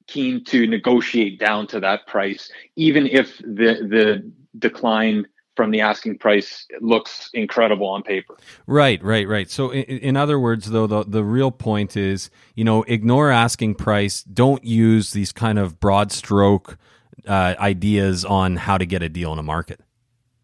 keen 0.09 0.43
to 0.45 0.67
negotiate 0.67 1.39
down 1.39 1.67
to 1.67 1.81
that 1.81 2.07
price 2.07 2.51
even 2.77 3.07
if 3.07 3.39
the 3.39 3.87
the 3.89 4.33
decline 4.59 5.27
from 5.57 5.71
the 5.71 5.81
asking 5.81 6.19
price 6.19 6.67
looks 6.81 7.31
incredible 7.35 7.89
on 7.89 8.03
paper 8.03 8.37
Right, 8.67 9.03
right, 9.03 9.27
right. 9.29 9.51
So, 9.51 9.71
in, 9.71 9.83
in 9.83 10.17
other 10.17 10.39
words, 10.39 10.71
though, 10.71 10.87
the, 10.87 11.05
the 11.05 11.25
real 11.25 11.51
point 11.51 11.97
is, 11.97 12.31
you 12.55 12.65
know, 12.65 12.83
ignore 12.85 13.31
asking 13.31 13.77
price. 13.77 14.23
Don't 14.23 14.65
use 14.65 15.13
these 15.13 15.33
kind 15.33 15.59
of 15.59 15.79
broad 15.81 16.13
stroke 16.13 16.79
uh, 17.27 17.55
ideas 17.59 18.25
on 18.25 18.57
how 18.57 18.79
to 18.79 18.87
get 18.87 19.03
a 19.03 19.09
deal 19.09 19.33
in 19.33 19.39
a 19.39 19.43
market. 19.43 19.81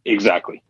exactly 0.05 0.62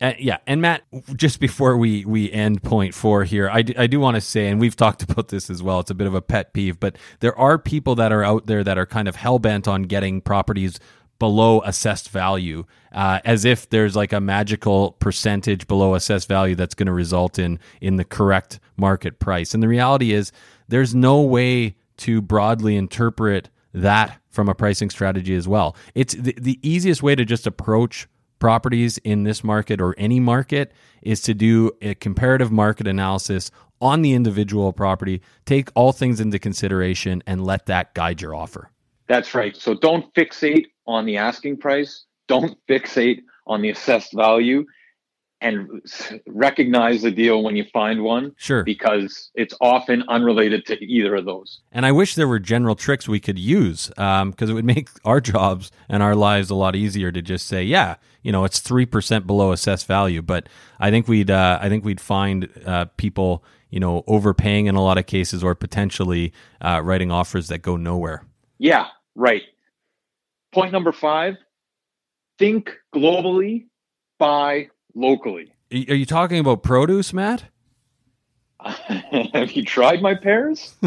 Uh, 0.00 0.12
yeah, 0.18 0.38
and 0.46 0.60
Matt, 0.60 0.82
just 1.14 1.38
before 1.38 1.76
we 1.76 2.04
we 2.04 2.30
end 2.30 2.62
point 2.62 2.94
four 2.94 3.24
here, 3.24 3.48
I 3.48 3.64
I 3.78 3.86
do 3.86 4.00
want 4.00 4.16
to 4.16 4.20
say, 4.20 4.48
and 4.48 4.60
we've 4.60 4.74
talked 4.74 5.02
about 5.02 5.28
this 5.28 5.48
as 5.48 5.62
well. 5.62 5.80
It's 5.80 5.90
a 5.90 5.94
bit 5.94 6.08
of 6.08 6.14
a 6.14 6.20
pet 6.20 6.52
peeve, 6.52 6.80
but 6.80 6.96
there 7.20 7.38
are 7.38 7.58
people 7.58 7.94
that 7.94 8.10
are 8.12 8.24
out 8.24 8.46
there 8.46 8.64
that 8.64 8.76
are 8.76 8.86
kind 8.86 9.06
of 9.06 9.16
hell 9.16 9.38
bent 9.38 9.68
on 9.68 9.84
getting 9.84 10.20
properties 10.20 10.80
below 11.18 11.60
assessed 11.62 12.10
value, 12.10 12.64
uh, 12.92 13.20
as 13.24 13.44
if 13.44 13.68
there's 13.70 13.96
like 13.96 14.12
a 14.12 14.20
magical 14.20 14.92
percentage 14.92 15.66
below 15.66 15.94
assessed 15.94 16.28
value 16.28 16.54
that's 16.54 16.74
going 16.74 16.86
to 16.86 16.92
result 16.92 17.38
in 17.38 17.58
in 17.80 17.96
the 17.96 18.04
correct 18.04 18.60
market 18.76 19.18
price. 19.18 19.54
And 19.54 19.62
the 19.62 19.68
reality 19.68 20.12
is, 20.12 20.32
there's 20.68 20.94
no 20.94 21.20
way 21.20 21.76
to 21.98 22.20
broadly 22.20 22.76
interpret 22.76 23.50
that 23.72 24.20
from 24.30 24.48
a 24.48 24.54
pricing 24.54 24.90
strategy 24.90 25.34
as 25.34 25.46
well. 25.46 25.76
It's 25.94 26.14
the, 26.14 26.34
the 26.38 26.58
easiest 26.62 27.02
way 27.02 27.14
to 27.14 27.24
just 27.24 27.46
approach 27.46 28.08
properties 28.38 28.98
in 28.98 29.22
this 29.22 29.42
market 29.42 29.80
or 29.80 29.94
any 29.96 30.20
market 30.20 30.72
is 31.02 31.20
to 31.22 31.34
do 31.34 31.70
a 31.80 31.94
comparative 31.94 32.50
market 32.52 32.86
analysis 32.86 33.50
on 33.80 34.02
the 34.02 34.12
individual 34.12 34.72
property, 34.72 35.20
take 35.44 35.70
all 35.74 35.92
things 35.92 36.20
into 36.20 36.38
consideration, 36.38 37.22
and 37.26 37.44
let 37.44 37.66
that 37.66 37.94
guide 37.94 38.20
your 38.20 38.34
offer. 38.34 38.70
That's 39.08 39.34
right. 39.34 39.56
So 39.56 39.74
don't 39.74 40.12
fixate 40.14 40.66
on 40.86 41.06
the 41.06 41.16
asking 41.16 41.58
price. 41.58 42.04
Don't 42.28 42.56
fixate 42.68 43.20
on 43.46 43.60
the 43.62 43.70
assessed 43.70 44.12
value 44.14 44.64
and 45.40 45.68
recognize 46.26 47.02
the 47.02 47.10
deal 47.10 47.42
when 47.42 47.54
you 47.54 47.64
find 47.70 48.02
one 48.02 48.32
Sure. 48.38 48.64
because 48.64 49.30
it's 49.34 49.54
often 49.60 50.02
unrelated 50.08 50.64
to 50.66 50.82
either 50.82 51.14
of 51.16 51.26
those. 51.26 51.60
And 51.70 51.84
I 51.84 51.92
wish 51.92 52.14
there 52.14 52.26
were 52.26 52.38
general 52.38 52.74
tricks 52.74 53.06
we 53.06 53.20
could 53.20 53.38
use 53.38 53.88
because 53.88 54.48
it 54.48 54.54
would 54.54 54.64
make 54.64 54.88
our 55.04 55.20
jobs 55.20 55.70
and 55.88 56.02
our 56.02 56.14
lives 56.14 56.48
a 56.48 56.54
lot 56.54 56.74
easier 56.74 57.12
to 57.12 57.20
just 57.20 57.46
say, 57.46 57.62
yeah, 57.62 57.96
you 58.22 58.32
know, 58.32 58.44
it's 58.44 58.58
three 58.60 58.86
percent 58.86 59.26
below 59.26 59.52
assessed 59.52 59.86
value. 59.86 60.22
But 60.22 60.48
I 60.80 60.90
think 60.90 61.08
we'd, 61.08 61.30
uh, 61.30 61.58
I 61.60 61.68
think 61.68 61.84
we'd 61.84 62.00
find 62.00 62.48
uh, 62.64 62.86
people, 62.96 63.44
you 63.68 63.80
know, 63.80 64.02
overpaying 64.06 64.64
in 64.64 64.76
a 64.76 64.82
lot 64.82 64.96
of 64.96 65.04
cases 65.04 65.44
or 65.44 65.54
potentially 65.54 66.32
uh, 66.62 66.80
writing 66.82 67.10
offers 67.12 67.48
that 67.48 67.58
go 67.58 67.76
nowhere. 67.76 68.24
Yeah, 68.58 68.86
right. 69.14 69.42
Point 70.52 70.72
number 70.72 70.92
five 70.92 71.36
think 72.38 72.70
globally, 72.94 73.66
buy 74.18 74.68
locally. 74.94 75.52
Are 75.72 75.94
you 75.94 76.06
talking 76.06 76.38
about 76.38 76.62
produce, 76.62 77.12
Matt? 77.12 77.44
Have 78.60 79.52
you 79.52 79.64
tried 79.64 80.02
my 80.02 80.14
pears? 80.14 80.74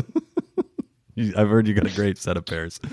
I've 1.35 1.49
heard 1.49 1.67
you 1.67 1.73
got 1.73 1.87
a 1.87 1.95
great 1.95 2.17
set 2.17 2.37
of 2.37 2.45
pears. 2.45 2.79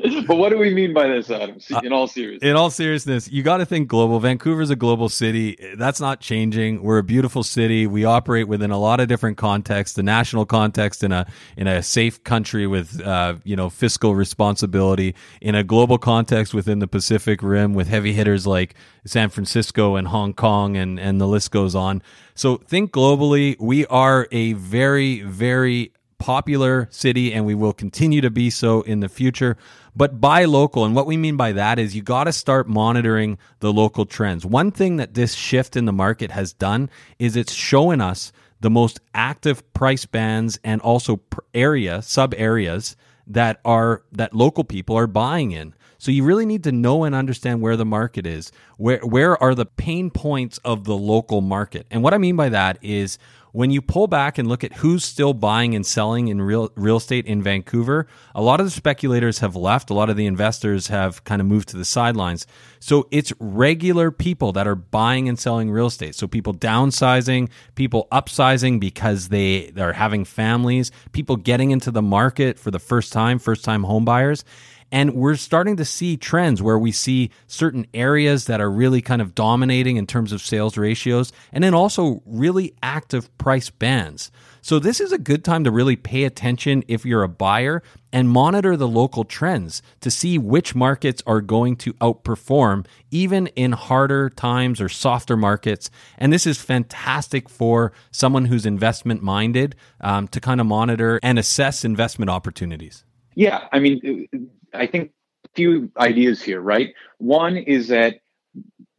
but 0.26 0.36
what 0.36 0.50
do 0.50 0.58
we 0.58 0.72
mean 0.72 0.94
by 0.94 1.08
this, 1.08 1.30
Adam? 1.30 1.58
In 1.82 1.92
all 1.92 2.06
seriousness. 2.06 2.48
In 2.48 2.56
all 2.56 2.70
seriousness, 2.70 3.30
you 3.30 3.42
got 3.42 3.58
to 3.58 3.66
think 3.66 3.88
global. 3.88 4.18
Vancouver's 4.18 4.70
a 4.70 4.76
global 4.76 5.08
city. 5.08 5.56
That's 5.76 6.00
not 6.00 6.20
changing. 6.20 6.82
We're 6.82 6.98
a 6.98 7.02
beautiful 7.02 7.42
city. 7.42 7.86
We 7.86 8.04
operate 8.04 8.48
within 8.48 8.70
a 8.70 8.78
lot 8.78 9.00
of 9.00 9.08
different 9.08 9.36
contexts. 9.36 9.96
The 9.96 10.02
national 10.02 10.46
context 10.46 11.04
in 11.04 11.12
a 11.12 11.26
in 11.56 11.66
a 11.66 11.82
safe 11.82 12.22
country 12.24 12.66
with 12.66 13.00
uh, 13.00 13.36
you 13.44 13.56
know 13.56 13.68
fiscal 13.68 14.14
responsibility. 14.14 15.14
In 15.40 15.54
a 15.54 15.64
global 15.64 15.98
context 15.98 16.54
within 16.54 16.78
the 16.78 16.88
Pacific 16.88 17.42
Rim 17.42 17.74
with 17.74 17.88
heavy 17.88 18.12
hitters 18.12 18.46
like 18.46 18.74
San 19.04 19.28
Francisco 19.28 19.96
and 19.96 20.08
Hong 20.08 20.32
Kong, 20.32 20.76
and 20.76 20.98
and 20.98 21.20
the 21.20 21.26
list 21.26 21.50
goes 21.50 21.74
on. 21.74 22.02
So 22.34 22.56
think 22.56 22.92
globally. 22.92 23.56
We 23.60 23.86
are 23.86 24.28
a 24.32 24.54
very 24.54 25.22
very 25.22 25.92
popular 26.20 26.86
city 26.92 27.32
and 27.32 27.44
we 27.44 27.54
will 27.54 27.72
continue 27.72 28.20
to 28.20 28.30
be 28.30 28.50
so 28.50 28.82
in 28.82 29.00
the 29.00 29.08
future. 29.08 29.56
But 29.94 30.20
buy 30.20 30.44
local. 30.44 30.84
And 30.84 30.94
what 30.94 31.06
we 31.06 31.16
mean 31.16 31.36
by 31.36 31.52
that 31.52 31.78
is 31.78 31.96
you 31.96 32.02
got 32.02 32.24
to 32.24 32.32
start 32.32 32.68
monitoring 32.68 33.38
the 33.60 33.72
local 33.72 34.06
trends. 34.06 34.46
One 34.46 34.70
thing 34.70 34.96
that 34.96 35.14
this 35.14 35.34
shift 35.34 35.76
in 35.76 35.84
the 35.84 35.92
market 35.92 36.30
has 36.30 36.52
done 36.52 36.90
is 37.18 37.36
it's 37.36 37.52
showing 37.52 38.00
us 38.00 38.32
the 38.60 38.70
most 38.70 39.00
active 39.14 39.72
price 39.72 40.06
bands 40.06 40.58
and 40.62 40.80
also 40.82 41.20
area, 41.54 42.02
sub 42.02 42.34
areas 42.36 42.96
that 43.26 43.60
are 43.64 44.02
that 44.12 44.34
local 44.34 44.64
people 44.64 44.96
are 44.96 45.06
buying 45.06 45.52
in. 45.52 45.74
So 45.98 46.10
you 46.10 46.24
really 46.24 46.46
need 46.46 46.64
to 46.64 46.72
know 46.72 47.04
and 47.04 47.14
understand 47.14 47.60
where 47.60 47.76
the 47.76 47.84
market 47.84 48.26
is. 48.26 48.52
Where 48.76 49.00
where 49.00 49.40
are 49.42 49.54
the 49.54 49.66
pain 49.66 50.10
points 50.10 50.58
of 50.58 50.84
the 50.84 50.96
local 50.96 51.40
market? 51.40 51.86
And 51.90 52.02
what 52.02 52.14
I 52.14 52.18
mean 52.18 52.36
by 52.36 52.48
that 52.48 52.78
is 52.82 53.18
when 53.52 53.70
you 53.70 53.82
pull 53.82 54.06
back 54.06 54.38
and 54.38 54.48
look 54.48 54.62
at 54.64 54.74
who's 54.74 55.04
still 55.04 55.34
buying 55.34 55.74
and 55.74 55.84
selling 55.84 56.28
in 56.28 56.40
real 56.40 56.70
real 56.76 56.96
estate 56.96 57.26
in 57.26 57.42
Vancouver, 57.42 58.06
a 58.34 58.42
lot 58.42 58.60
of 58.60 58.66
the 58.66 58.70
speculators 58.70 59.40
have 59.40 59.56
left. 59.56 59.90
A 59.90 59.94
lot 59.94 60.10
of 60.10 60.16
the 60.16 60.26
investors 60.26 60.88
have 60.88 61.24
kind 61.24 61.40
of 61.40 61.46
moved 61.46 61.68
to 61.68 61.76
the 61.76 61.84
sidelines. 61.84 62.46
So 62.78 63.08
it's 63.10 63.32
regular 63.38 64.10
people 64.10 64.52
that 64.52 64.66
are 64.66 64.74
buying 64.74 65.28
and 65.28 65.38
selling 65.38 65.70
real 65.70 65.86
estate. 65.86 66.14
So 66.14 66.26
people 66.26 66.54
downsizing, 66.54 67.50
people 67.74 68.08
upsizing 68.12 68.80
because 68.80 69.28
they 69.28 69.72
are 69.78 69.92
having 69.92 70.24
families, 70.24 70.90
people 71.12 71.36
getting 71.36 71.70
into 71.70 71.90
the 71.90 72.02
market 72.02 72.58
for 72.58 72.70
the 72.70 72.78
first 72.78 73.12
time, 73.12 73.38
first 73.38 73.64
time 73.64 73.84
home 73.84 74.04
buyers. 74.04 74.44
And 74.92 75.14
we're 75.14 75.36
starting 75.36 75.76
to 75.76 75.84
see 75.84 76.16
trends 76.16 76.60
where 76.60 76.78
we 76.78 76.92
see 76.92 77.30
certain 77.46 77.86
areas 77.94 78.46
that 78.46 78.60
are 78.60 78.70
really 78.70 79.02
kind 79.02 79.22
of 79.22 79.34
dominating 79.34 79.96
in 79.96 80.06
terms 80.06 80.32
of 80.32 80.40
sales 80.40 80.76
ratios 80.76 81.32
and 81.52 81.62
then 81.62 81.74
also 81.74 82.22
really 82.26 82.74
active 82.82 83.36
price 83.38 83.70
bands. 83.70 84.30
So, 84.62 84.78
this 84.78 85.00
is 85.00 85.10
a 85.12 85.18
good 85.18 85.42
time 85.42 85.64
to 85.64 85.70
really 85.70 85.96
pay 85.96 86.24
attention 86.24 86.84
if 86.86 87.06
you're 87.06 87.22
a 87.22 87.28
buyer 87.28 87.82
and 88.12 88.28
monitor 88.28 88.76
the 88.76 88.88
local 88.88 89.24
trends 89.24 89.82
to 90.00 90.10
see 90.10 90.36
which 90.36 90.74
markets 90.74 91.22
are 91.26 91.40
going 91.40 91.76
to 91.76 91.94
outperform, 91.94 92.86
even 93.10 93.46
in 93.48 93.72
harder 93.72 94.28
times 94.28 94.80
or 94.80 94.88
softer 94.88 95.36
markets. 95.36 95.90
And 96.18 96.32
this 96.32 96.46
is 96.46 96.60
fantastic 96.60 97.48
for 97.48 97.92
someone 98.10 98.44
who's 98.46 98.66
investment 98.66 99.22
minded 99.22 99.76
um, 100.00 100.28
to 100.28 100.40
kind 100.40 100.60
of 100.60 100.66
monitor 100.66 101.20
and 101.22 101.38
assess 101.38 101.84
investment 101.84 102.30
opportunities. 102.30 103.04
Yeah, 103.34 103.68
I 103.72 103.78
mean, 103.78 104.28
I 104.74 104.86
think 104.86 105.12
a 105.44 105.48
few 105.54 105.90
ideas 105.96 106.42
here, 106.42 106.60
right? 106.60 106.94
One 107.18 107.56
is 107.56 107.88
that 107.88 108.20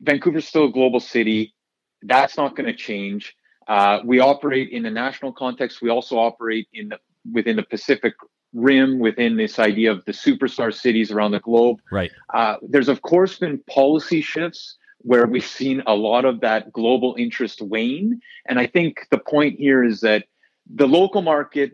Vancouver's 0.02 0.48
still 0.48 0.66
a 0.66 0.72
global 0.72 1.00
city. 1.00 1.54
That's 2.02 2.38
not 2.38 2.56
going 2.56 2.68
to 2.68 2.76
change. 2.76 3.36
Uh, 3.68 4.00
we 4.04 4.20
operate 4.20 4.70
in 4.70 4.84
the 4.84 4.90
national 4.90 5.34
context. 5.34 5.82
We 5.82 5.90
also 5.90 6.18
operate 6.18 6.68
in 6.74 6.90
the 6.90 7.00
within 7.32 7.56
the 7.56 7.64
Pacific 7.64 8.14
Rim, 8.54 9.00
within 9.00 9.38
this 9.38 9.60
idea 9.60 9.92
of 9.92 10.04
the 10.06 10.12
superstar 10.12 10.74
cities 10.74 11.12
around 11.12 11.32
the 11.32 11.40
globe. 11.40 11.80
Right. 11.92 12.12
Uh, 12.34 12.56
there's 12.62 12.90
of 12.90 13.02
course 13.02 13.38
been 13.38 13.60
policy 13.70 14.22
shifts 14.22 14.78
where 15.00 15.26
we've 15.26 15.46
seen 15.46 15.82
a 15.88 15.96
lot 15.96 16.26
of 16.26 16.42
that 16.42 16.72
global 16.74 17.16
interest 17.18 17.62
wane, 17.62 18.20
and 18.48 18.60
I 18.60 18.68
think 18.68 19.08
the 19.10 19.18
point 19.20 19.60
here 19.60 19.84
is 19.84 20.02
that 20.02 20.26
the 20.74 20.88
local 20.88 21.22
market 21.22 21.74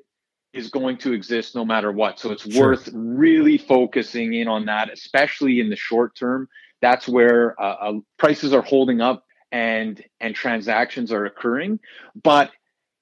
is 0.53 0.69
going 0.69 0.97
to 0.97 1.13
exist 1.13 1.55
no 1.55 1.65
matter 1.65 1.91
what. 1.91 2.19
So 2.19 2.31
it's 2.31 2.51
sure. 2.51 2.69
worth 2.69 2.89
really 2.93 3.57
focusing 3.57 4.33
in 4.33 4.47
on 4.47 4.65
that, 4.65 4.91
especially 4.91 5.59
in 5.59 5.69
the 5.69 5.75
short 5.75 6.15
term. 6.15 6.47
That's 6.81 7.07
where 7.07 7.59
uh, 7.61 7.75
uh, 7.79 7.93
prices 8.17 8.53
are 8.53 8.61
holding 8.61 9.01
up 9.01 9.25
and 9.51 10.03
and 10.19 10.35
transactions 10.35 11.11
are 11.11 11.25
occurring. 11.25 11.79
But 12.21 12.51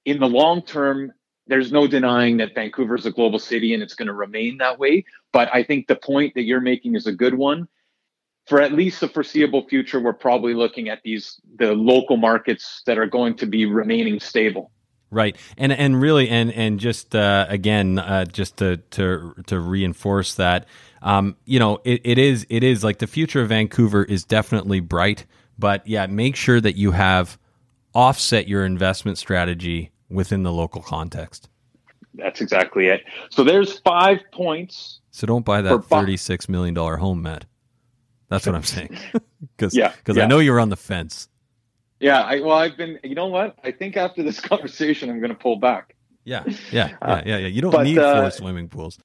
in 0.04 0.18
the 0.18 0.28
long 0.28 0.62
term, 0.62 1.12
there's 1.46 1.72
no 1.72 1.86
denying 1.86 2.38
that 2.38 2.54
Vancouver 2.54 2.96
is 2.96 3.06
a 3.06 3.12
global 3.12 3.38
city 3.38 3.74
and 3.74 3.82
it's 3.82 3.94
going 3.94 4.06
to 4.06 4.14
remain 4.14 4.58
that 4.58 4.78
way. 4.78 5.04
But 5.32 5.48
I 5.52 5.62
think 5.62 5.86
the 5.86 5.96
point 5.96 6.34
that 6.34 6.42
you're 6.42 6.60
making 6.60 6.96
is 6.96 7.06
a 7.06 7.12
good 7.12 7.34
one. 7.34 7.68
For 8.46 8.60
at 8.60 8.72
least 8.72 9.00
the 9.00 9.08
foreseeable 9.08 9.66
future, 9.66 10.00
we're 10.00 10.12
probably 10.12 10.54
looking 10.54 10.88
at 10.88 11.02
these 11.02 11.40
the 11.58 11.72
local 11.72 12.16
markets 12.16 12.82
that 12.86 12.98
are 12.98 13.06
going 13.06 13.36
to 13.36 13.46
be 13.46 13.66
remaining 13.66 14.20
stable. 14.20 14.70
Right, 15.10 15.36
and 15.56 15.72
and 15.72 16.00
really, 16.00 16.28
and 16.28 16.52
and 16.52 16.80
just 16.80 17.14
uh, 17.14 17.46
again, 17.48 17.98
uh, 18.00 18.24
just 18.24 18.56
to 18.56 18.78
to 18.78 19.34
to 19.46 19.60
reinforce 19.60 20.34
that, 20.34 20.66
um, 21.00 21.36
you 21.44 21.60
know, 21.60 21.78
it, 21.84 22.00
it 22.02 22.18
is 22.18 22.44
it 22.50 22.64
is 22.64 22.82
like 22.82 22.98
the 22.98 23.06
future 23.06 23.40
of 23.40 23.50
Vancouver 23.50 24.02
is 24.02 24.24
definitely 24.24 24.80
bright, 24.80 25.24
but 25.56 25.86
yeah, 25.86 26.06
make 26.06 26.34
sure 26.34 26.60
that 26.60 26.76
you 26.76 26.90
have 26.90 27.38
offset 27.94 28.48
your 28.48 28.64
investment 28.64 29.16
strategy 29.16 29.92
within 30.10 30.42
the 30.42 30.52
local 30.52 30.82
context. 30.82 31.48
That's 32.14 32.40
exactly 32.40 32.88
it. 32.88 33.04
So 33.30 33.44
there's 33.44 33.78
five 33.80 34.20
points. 34.32 35.00
So 35.12 35.26
don't 35.26 35.44
buy 35.44 35.62
that 35.62 35.84
thirty-six 35.84 36.48
million 36.48 36.74
dollar 36.74 36.96
home, 36.96 37.22
Matt. 37.22 37.44
That's 38.28 38.44
what 38.44 38.54
I'm 38.54 38.64
saying. 38.64 38.98
Because 39.56 39.76
yeah, 39.76 39.92
because 39.96 40.16
yeah. 40.16 40.24
I 40.24 40.26
know 40.26 40.38
you're 40.38 40.58
on 40.60 40.70
the 40.70 40.76
fence. 40.76 41.28
Yeah, 42.00 42.20
I, 42.20 42.40
well, 42.40 42.58
I've 42.58 42.76
been. 42.76 42.98
You 43.02 43.14
know 43.14 43.26
what? 43.26 43.56
I 43.64 43.70
think 43.70 43.96
after 43.96 44.22
this 44.22 44.40
conversation, 44.52 45.10
I'm 45.10 45.18
going 45.18 45.30
to 45.30 45.36
pull 45.36 45.56
back. 45.56 45.94
Yeah, 46.24 46.44
yeah, 46.72 46.96
yeah, 47.00 47.22
yeah, 47.24 47.38
yeah. 47.38 47.46
You 47.46 47.62
don't 47.62 47.70
but, 47.70 47.84
need 47.84 47.98
uh, 47.98 48.22
four 48.22 48.30
swimming 48.30 48.68
pools. 48.68 48.98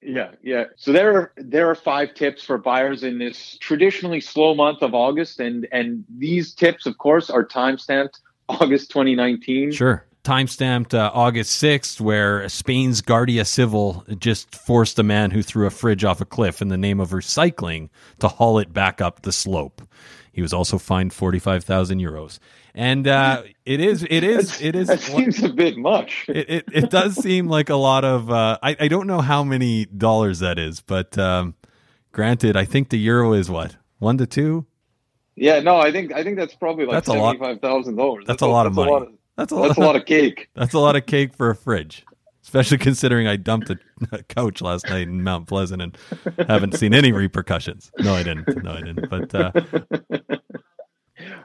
Yeah, 0.00 0.32
yeah. 0.42 0.64
So 0.76 0.92
there 0.92 1.14
are 1.14 1.32
there 1.36 1.68
are 1.68 1.74
five 1.74 2.14
tips 2.14 2.42
for 2.42 2.58
buyers 2.58 3.02
in 3.02 3.18
this 3.18 3.56
traditionally 3.60 4.20
slow 4.20 4.54
month 4.54 4.82
of 4.82 4.94
August, 4.94 5.40
and 5.40 5.68
and 5.72 6.04
these 6.18 6.54
tips, 6.54 6.86
of 6.86 6.98
course, 6.98 7.30
are 7.30 7.44
time 7.44 7.78
stamped 7.78 8.20
August 8.48 8.90
2019. 8.90 9.72
Sure. 9.72 10.04
Time 10.24 10.46
stamped 10.46 10.94
uh, 10.94 11.10
August 11.12 11.60
6th, 11.60 12.00
where 12.00 12.48
Spain's 12.48 13.00
Guardia 13.00 13.44
Civil 13.44 14.04
just 14.20 14.54
forced 14.54 14.96
a 15.00 15.02
man 15.02 15.32
who 15.32 15.42
threw 15.42 15.66
a 15.66 15.70
fridge 15.70 16.04
off 16.04 16.20
a 16.20 16.24
cliff 16.24 16.62
in 16.62 16.68
the 16.68 16.76
name 16.76 17.00
of 17.00 17.10
recycling 17.10 17.88
to 18.20 18.28
haul 18.28 18.60
it 18.60 18.72
back 18.72 19.00
up 19.00 19.22
the 19.22 19.32
slope. 19.32 19.82
He 20.32 20.40
was 20.40 20.52
also 20.52 20.78
fined 20.78 21.12
forty 21.12 21.38
five 21.38 21.64
thousand 21.64 22.00
euros, 22.00 22.38
and 22.74 23.06
uh, 23.06 23.42
it 23.66 23.80
is 23.80 24.06
it 24.08 24.24
is 24.24 24.60
it 24.62 24.74
is. 24.74 24.88
That 24.88 25.00
seems 25.00 25.42
a 25.42 25.50
bit 25.50 25.76
much. 25.76 26.26
It, 26.32 26.48
it, 26.48 26.64
it 26.72 26.90
does 26.90 27.14
seem 27.16 27.48
like 27.48 27.68
a 27.68 27.76
lot 27.76 28.04
of. 28.04 28.30
Uh, 28.30 28.58
I 28.62 28.76
I 28.80 28.88
don't 28.88 29.06
know 29.06 29.20
how 29.20 29.44
many 29.44 29.84
dollars 29.84 30.38
that 30.38 30.58
is, 30.58 30.80
but 30.80 31.18
um, 31.18 31.54
granted, 32.12 32.56
I 32.56 32.64
think 32.64 32.88
the 32.88 32.98
euro 32.98 33.34
is 33.34 33.50
what 33.50 33.76
one 33.98 34.16
to 34.18 34.26
two. 34.26 34.66
Yeah, 35.36 35.60
no, 35.60 35.76
I 35.76 35.92
think 35.92 36.12
I 36.12 36.22
think 36.22 36.38
that's 36.38 36.54
probably 36.54 36.86
like 36.86 36.94
that's 36.94 37.08
seventy 37.08 37.38
five 37.38 37.60
thousand 37.60 37.96
dollars. 37.96 38.24
That's, 38.26 38.42
a 38.42 38.46
lot 38.46 38.66
of 38.66 38.74
money. 38.74 38.90
A 38.90 38.94
lot 38.94 39.02
of, 39.02 39.08
that's 39.36 39.52
a 39.52 39.56
lot. 39.56 39.68
That's 39.68 39.78
a 39.78 39.82
lot 39.82 39.96
of 39.96 40.06
cake. 40.06 40.48
That's 40.54 40.74
a 40.74 40.78
lot 40.78 40.96
of 40.96 41.06
cake 41.06 41.34
for 41.34 41.50
a 41.50 41.54
fridge 41.54 42.04
especially 42.42 42.78
considering 42.78 43.26
I 43.26 43.36
dumped 43.36 43.70
a, 43.70 43.78
a, 44.12 44.22
couch 44.22 44.60
last 44.60 44.88
night 44.88 45.02
in 45.02 45.22
Mount 45.22 45.46
Pleasant 45.46 45.82
and 45.82 45.98
haven't 46.48 46.76
seen 46.76 46.94
any 46.94 47.12
repercussions. 47.12 47.90
No, 47.98 48.14
I 48.14 48.22
didn't. 48.22 48.62
No, 48.62 48.72
I 48.72 48.80
didn't. 48.80 49.08
But 49.08 49.34
uh... 49.34 49.52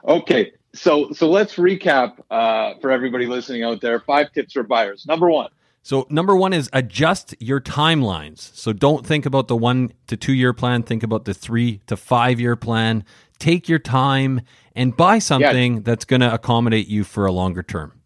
okay, 0.08 0.52
so 0.74 1.12
so 1.12 1.30
let's 1.30 1.56
recap 1.56 2.18
uh, 2.30 2.74
for 2.80 2.90
everybody 2.90 3.26
listening 3.26 3.62
out 3.62 3.80
there. 3.80 4.00
Five 4.00 4.32
tips 4.32 4.52
for 4.52 4.62
buyers. 4.62 5.04
Number 5.06 5.30
one. 5.30 5.50
So 5.82 6.06
number 6.10 6.36
one 6.36 6.52
is 6.52 6.68
adjust 6.72 7.34
your 7.40 7.60
timelines. 7.60 8.54
So 8.54 8.72
don't 8.72 9.06
think 9.06 9.24
about 9.24 9.48
the 9.48 9.56
one 9.56 9.92
to 10.08 10.16
two 10.16 10.34
year 10.34 10.52
plan. 10.52 10.82
Think 10.82 11.02
about 11.02 11.24
the 11.24 11.32
three 11.32 11.80
to 11.86 11.96
five 11.96 12.40
year 12.40 12.56
plan. 12.56 13.04
Take 13.38 13.68
your 13.68 13.78
time 13.78 14.42
and 14.74 14.96
buy 14.96 15.18
something 15.18 15.74
yeah. 15.76 15.80
that's 15.82 16.04
going 16.04 16.20
to 16.20 16.32
accommodate 16.32 16.88
you 16.88 17.04
for 17.04 17.24
a 17.24 17.32
longer 17.32 17.62
term. 17.62 17.97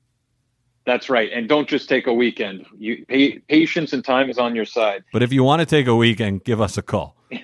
That's 0.85 1.09
right. 1.09 1.31
And 1.33 1.49
don't 1.49 1.69
just 1.69 1.89
take 1.89 2.07
a 2.07 2.13
weekend. 2.13 2.67
You 2.77 3.05
patience 3.49 3.93
and 3.93 4.05
time 4.05 4.29
is 4.31 4.39
on 4.39 4.57
your 4.57 4.65
side. 4.65 5.05
But 5.13 5.23
if 5.23 5.33
you 5.33 5.45
want 5.45 5.61
to 5.61 5.67
take 5.67 5.87
a 5.87 5.95
weekend, 5.95 6.45
give 6.45 6.61
us 6.61 6.77
a 6.77 6.83
call. 6.83 7.17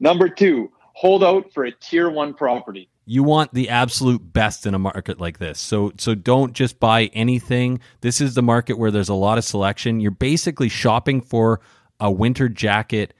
Number 0.00 0.28
2, 0.28 0.70
hold 0.92 1.24
out 1.24 1.52
for 1.52 1.64
a 1.64 1.72
tier 1.72 2.08
1 2.08 2.34
property. 2.34 2.88
You 3.06 3.22
want 3.22 3.52
the 3.52 3.68
absolute 3.68 4.32
best 4.32 4.64
in 4.64 4.74
a 4.74 4.78
market 4.78 5.20
like 5.20 5.38
this. 5.38 5.60
So 5.60 5.92
so 5.98 6.14
don't 6.14 6.54
just 6.54 6.80
buy 6.80 7.06
anything. 7.12 7.80
This 8.00 8.20
is 8.20 8.34
the 8.34 8.42
market 8.42 8.78
where 8.78 8.90
there's 8.90 9.10
a 9.10 9.14
lot 9.14 9.36
of 9.36 9.44
selection. 9.44 10.00
You're 10.00 10.10
basically 10.10 10.70
shopping 10.70 11.20
for 11.20 11.60
a 12.00 12.10
winter 12.10 12.48
jacket 12.48 13.12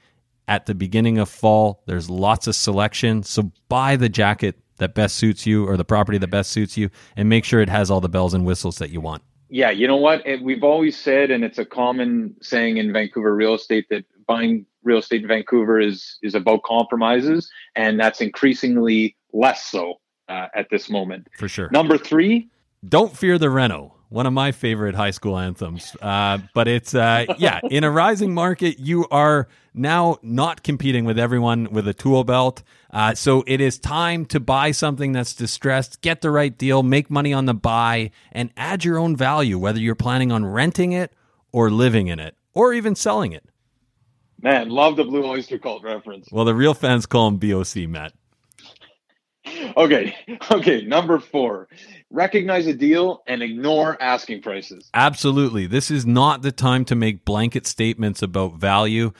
at 0.47 0.65
the 0.65 0.73
beginning 0.73 1.17
of 1.17 1.29
fall. 1.29 1.83
There's 1.85 2.09
lots 2.09 2.47
of 2.47 2.55
selection. 2.55 3.23
So 3.23 3.51
buy 3.69 3.95
the 3.95 4.09
jacket 4.09 4.55
that 4.77 4.93
best 4.93 5.15
suits 5.15 5.45
you 5.45 5.67
or 5.67 5.77
the 5.77 5.85
property 5.85 6.17
that 6.17 6.27
best 6.27 6.51
suits 6.51 6.77
you 6.77 6.89
and 7.15 7.29
make 7.29 7.45
sure 7.45 7.61
it 7.61 7.69
has 7.69 7.89
all 7.89 8.01
the 8.01 8.09
bells 8.09 8.33
and 8.33 8.45
whistles 8.45 8.77
that 8.77 8.89
you 8.89 9.01
want. 9.01 9.23
Yeah, 9.49 9.69
you 9.69 9.87
know 9.87 9.95
what? 9.95 10.23
We've 10.41 10.63
always 10.63 10.97
said, 10.97 11.31
and 11.31 11.43
it's 11.43 11.59
a 11.59 11.65
common 11.65 12.35
saying 12.41 12.77
in 12.77 12.91
Vancouver 12.91 13.35
real 13.35 13.53
estate 13.53 13.85
that 13.89 14.03
buying 14.27 14.65
real 14.83 14.97
estate 14.99 15.21
in 15.21 15.27
Vancouver 15.27 15.79
is 15.79 16.17
is 16.23 16.35
about 16.35 16.63
compromises, 16.63 17.49
and 17.75 17.99
that's 17.99 18.21
increasingly 18.21 19.15
less 19.33 19.65
so 19.65 19.95
uh, 20.29 20.47
at 20.55 20.67
this 20.71 20.89
moment. 20.89 21.27
For 21.37 21.47
sure. 21.47 21.69
Number 21.71 21.97
three, 21.97 22.49
don't 22.87 23.15
fear 23.15 23.37
the 23.37 23.49
reno 23.49 23.94
one 24.09 24.25
of 24.25 24.33
my 24.33 24.51
favorite 24.51 24.95
high 24.95 25.11
school 25.11 25.37
anthems. 25.37 25.95
Uh, 26.01 26.39
but 26.53 26.67
it's 26.67 26.93
uh, 26.93 27.25
yeah, 27.37 27.59
in 27.69 27.83
a 27.83 27.91
rising 27.91 28.33
market, 28.33 28.79
you 28.79 29.07
are 29.09 29.47
now 29.73 30.17
not 30.21 30.63
competing 30.63 31.05
with 31.05 31.19
everyone 31.19 31.71
with 31.71 31.87
a 31.87 31.93
tool 31.93 32.23
belt. 32.23 32.63
Uh, 32.91 33.13
so 33.13 33.43
it 33.47 33.59
is 33.59 33.77
time 33.77 34.25
to 34.25 34.39
buy 34.39 34.71
something 34.71 35.11
that's 35.11 35.33
distressed, 35.33 36.01
get 36.01 36.21
the 36.21 36.31
right 36.31 36.57
deal, 36.57 36.81
make 36.83 37.09
money 37.09 37.33
on 37.33 37.45
the 37.45 37.53
buy, 37.53 38.11
and 38.31 38.51
add 38.55 38.85
your 38.85 38.97
own 38.97 39.15
value, 39.15 39.57
whether 39.57 39.79
you're 39.79 39.95
planning 39.95 40.31
on 40.31 40.45
renting 40.45 40.91
it 40.91 41.13
or 41.51 41.69
living 41.69 42.07
in 42.07 42.19
it 42.19 42.35
or 42.53 42.73
even 42.73 42.95
selling 42.95 43.33
it. 43.33 43.43
Man, 44.41 44.69
love 44.69 44.95
the 44.95 45.03
Blue 45.03 45.25
Oyster 45.25 45.57
Cult 45.57 45.83
reference. 45.83 46.29
Well, 46.31 46.45
the 46.45 46.55
real 46.55 46.73
fans 46.73 47.05
call 47.05 47.27
him 47.27 47.37
BOC, 47.37 47.87
Matt. 47.87 48.13
okay, 49.77 50.15
okay. 50.51 50.81
Number 50.81 51.19
four, 51.19 51.67
recognize 52.09 52.67
a 52.67 52.73
deal 52.73 53.23
and 53.27 53.41
ignore 53.41 54.01
asking 54.01 54.41
prices. 54.41 54.89
Absolutely. 54.93 55.67
This 55.67 55.89
is 55.91 56.05
not 56.05 56.41
the 56.41 56.51
time 56.51 56.85
to 56.85 56.95
make 56.95 57.25
blanket 57.25 57.65
statements 57.67 58.21
about 58.21 58.55
value. 58.55 59.11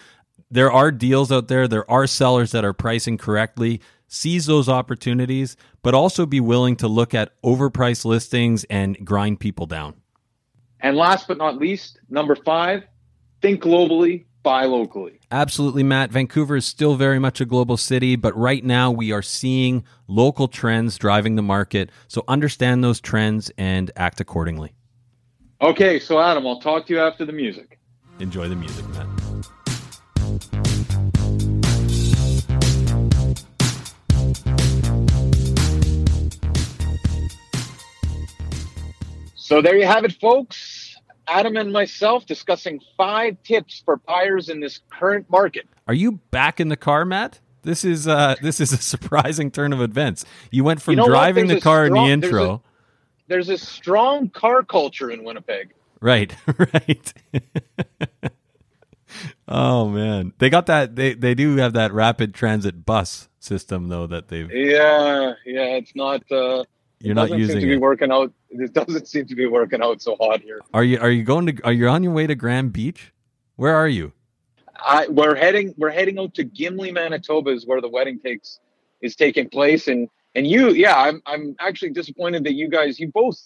There 0.52 0.72
are 0.72 0.92
deals 0.92 1.32
out 1.32 1.48
there, 1.48 1.68
there 1.68 1.90
are 1.90 2.08
sellers 2.08 2.52
that 2.52 2.64
are 2.64 2.74
pricing 2.74 3.18
correctly. 3.18 3.82
seize 4.08 4.46
those 4.46 4.70
opportunities, 4.70 5.58
but 5.82 5.94
also 5.94 6.26
be 6.26 6.40
willing 6.40 6.76
to 6.78 6.88
look 6.88 7.14
at 7.14 7.40
overpriced 7.42 8.06
listings 8.06 8.64
and 8.66 8.98
grind 9.06 9.40
people 9.40 9.66
down. 9.66 9.96
And 10.80 10.96
last 10.96 11.28
but 11.28 11.38
not 11.38 11.58
least, 11.58 12.00
number 12.10 12.36
five, 12.36 12.84
think 13.42 13.62
globally, 13.62 14.26
buy 14.46 14.64
locally. 14.66 15.20
Absolutely, 15.32 15.84
Matt. 15.84 16.12
Vancouver 16.12 16.56
is 16.56 16.66
still 16.66 16.96
very 16.96 17.18
much 17.18 17.42
a 17.42 17.46
global 17.46 17.76
city, 17.78 18.16
but 18.16 18.38
right 18.38 18.64
now 18.64 18.92
we 18.92 19.12
are 19.12 19.24
seeing 19.24 19.84
local 20.08 20.48
trends 20.48 20.98
driving 20.98 21.36
the 21.36 21.42
market. 21.42 21.90
So 22.08 22.24
understand 22.28 22.84
those 22.84 23.02
trends 23.02 23.52
and 23.58 23.92
act 23.98 24.22
accordingly. 24.22 24.74
Okay, 25.62 26.00
so 26.00 26.22
Adam, 26.22 26.46
I'll 26.46 26.62
talk 26.62 26.86
to 26.88 26.94
you 26.94 27.00
after 27.00 27.26
the 27.26 27.34
music. 27.34 27.80
Enjoy 28.20 28.48
the 28.48 28.56
music, 28.56 28.86
Matt. 28.90 29.08
So 39.36 39.62
there 39.62 39.76
you 39.76 39.86
have 39.86 40.06
it, 40.06 40.14
folks. 40.14 40.75
Adam 41.28 41.58
and 41.58 41.72
myself 41.74 42.26
discussing 42.26 42.80
five 42.98 43.38
tips 43.44 43.82
for 43.86 43.98
buyers 43.98 44.50
in 44.50 44.60
this 44.60 44.80
current 44.92 45.30
market. 45.30 45.68
Are 45.88 45.94
you 45.94 46.14
back 46.32 46.60
in 46.60 46.70
the 46.70 46.78
car, 46.78 47.06
Matt? 47.06 47.40
This 47.64 47.84
is 47.84 48.08
uh, 48.08 48.36
this 48.42 48.60
is 48.60 48.72
a 48.74 48.78
surprising 48.78 49.50
turn 49.52 49.74
of 49.74 49.82
events. 49.82 50.24
You 50.52 50.64
went 50.64 50.82
from 50.82 50.94
You 50.94 50.98
know 50.98 51.08
driving 51.08 51.48
the 51.48 51.60
car 51.60 51.88
strong- 51.88 52.10
in 52.10 52.20
the 52.20 52.28
there's 52.28 52.34
a- 52.34 52.38
intro, 52.42 52.64
There's 53.28 53.50
a 53.50 53.58
strong 53.58 54.30
car 54.30 54.62
culture 54.64 55.10
in 55.10 55.24
Winnipeg. 55.24 55.74
right? 56.00 56.34
Right. 56.74 57.14
oh 59.48 59.88
man, 59.90 60.34
they 60.40 60.50
got 60.50 60.66
that. 60.68 60.96
They 60.96 61.14
they 61.14 61.34
do 61.36 61.58
have 61.58 61.74
that 61.74 61.94
rapid 61.94 62.34
transit 62.34 62.86
bus 62.86 63.30
system 63.40 63.88
though 63.90 64.08
that 64.08 64.28
they've. 64.28 64.52
Yeah, 64.52 65.34
yeah, 65.46 65.78
it's 65.78 65.96
not. 65.96 66.30
Uh, 66.32 66.64
You're 67.06 67.12
it 67.14 67.30
not 67.30 67.38
using 67.38 67.56
seem 67.56 67.62
to 67.62 67.68
be 67.68 67.74
it. 67.74 67.82
working 67.82 68.12
out. 68.12 68.34
It 68.50 68.74
doesn't 68.74 69.08
seem 69.08 69.26
to 69.28 69.36
be 69.36 69.46
working 69.46 69.82
out 69.82 70.02
so 70.02 70.16
hot 70.20 70.42
here. 70.42 70.60
Are 70.74 70.84
you 70.84 71.00
are 71.00 71.12
you 71.12 71.24
going 71.24 71.46
to? 71.48 71.64
Are 71.64 71.74
you 71.74 71.88
on 71.88 72.04
your 72.04 72.14
way 72.14 72.28
to 72.28 72.36
Grand 72.36 72.74
Beach? 72.74 73.14
Where 73.56 73.76
are 73.76 73.88
you? 73.88 74.12
I, 74.78 75.08
we're 75.08 75.36
heading 75.36 75.74
we're 75.78 75.90
heading 75.92 76.20
out 76.20 76.34
to 76.36 76.44
Gimli, 76.44 76.92
Manitoba, 76.92 77.52
is 77.52 77.66
where 77.66 77.82
the 77.82 77.88
wedding 77.90 78.20
takes 78.20 78.60
is 79.02 79.16
taking 79.16 79.50
place, 79.50 79.88
and 79.88 80.10
and 80.36 80.46
you, 80.46 80.72
yeah, 80.72 80.96
I'm 80.96 81.22
I'm 81.26 81.56
actually 81.60 81.92
disappointed 81.92 82.44
that 82.44 82.54
you 82.54 82.70
guys, 82.70 83.00
you 83.00 83.10
both, 83.14 83.40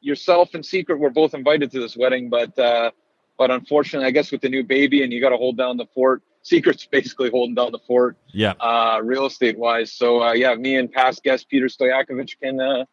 yourself 0.00 0.52
and 0.54 0.64
Secret, 0.64 0.98
were 0.98 1.10
both 1.10 1.32
invited 1.34 1.70
to 1.72 1.80
this 1.80 1.96
wedding, 1.96 2.28
but 2.28 2.58
uh, 2.58 2.90
but 3.38 3.50
unfortunately, 3.50 4.06
I 4.06 4.10
guess 4.10 4.30
with 4.30 4.42
the 4.42 4.48
new 4.48 4.62
baby 4.62 5.02
and 5.02 5.12
you 5.12 5.20
got 5.20 5.30
to 5.30 5.36
hold 5.36 5.56
down 5.56 5.76
the 5.76 5.86
fort. 5.94 6.22
Secret's 6.42 6.84
basically 6.90 7.30
holding 7.30 7.54
down 7.54 7.72
the 7.72 7.78
fort, 7.86 8.18
Yeah. 8.28 8.52
uh, 8.60 9.00
real 9.02 9.24
estate 9.24 9.56
wise. 9.58 9.90
So 9.92 10.22
uh, 10.22 10.32
yeah, 10.34 10.54
me 10.54 10.76
and 10.76 10.92
past 10.92 11.22
guest 11.22 11.48
Peter 11.48 11.66
Stoyakovich 11.66 12.38
can 12.40 12.60
uh, 12.60 12.84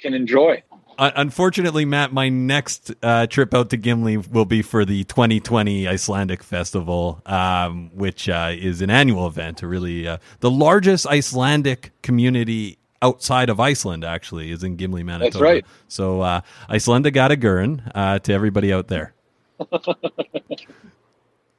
can 0.00 0.14
enjoy. 0.14 0.62
Uh, 0.98 1.12
unfortunately, 1.14 1.84
Matt, 1.84 2.12
my 2.12 2.28
next 2.28 2.92
uh, 3.04 3.26
trip 3.28 3.54
out 3.54 3.70
to 3.70 3.76
Gimli 3.76 4.16
will 4.16 4.44
be 4.44 4.62
for 4.62 4.84
the 4.84 5.04
2020 5.04 5.86
Icelandic 5.86 6.42
Festival, 6.42 7.22
um, 7.24 7.90
which 7.94 8.28
uh, 8.28 8.50
is 8.52 8.82
an 8.82 8.90
annual 8.90 9.28
event. 9.28 9.62
Really, 9.62 10.08
uh, 10.08 10.18
the 10.40 10.50
largest 10.50 11.06
Icelandic 11.06 11.92
community 12.02 12.78
outside 13.00 13.48
of 13.48 13.60
Iceland 13.60 14.04
actually 14.04 14.50
is 14.50 14.64
in 14.64 14.74
Gimli, 14.74 15.04
Manitoba. 15.04 15.30
That's 15.30 15.40
right. 15.40 15.64
So, 15.86 16.20
uh, 16.20 16.40
Icelandic 16.68 17.14
Gatagurin 17.14 17.88
uh, 17.94 18.18
to 18.18 18.32
everybody 18.32 18.72
out 18.72 18.88
there. 18.88 19.14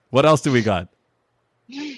what 0.09 0.25
else 0.25 0.41
do 0.41 0.51
we 0.51 0.61
got? 0.61 0.89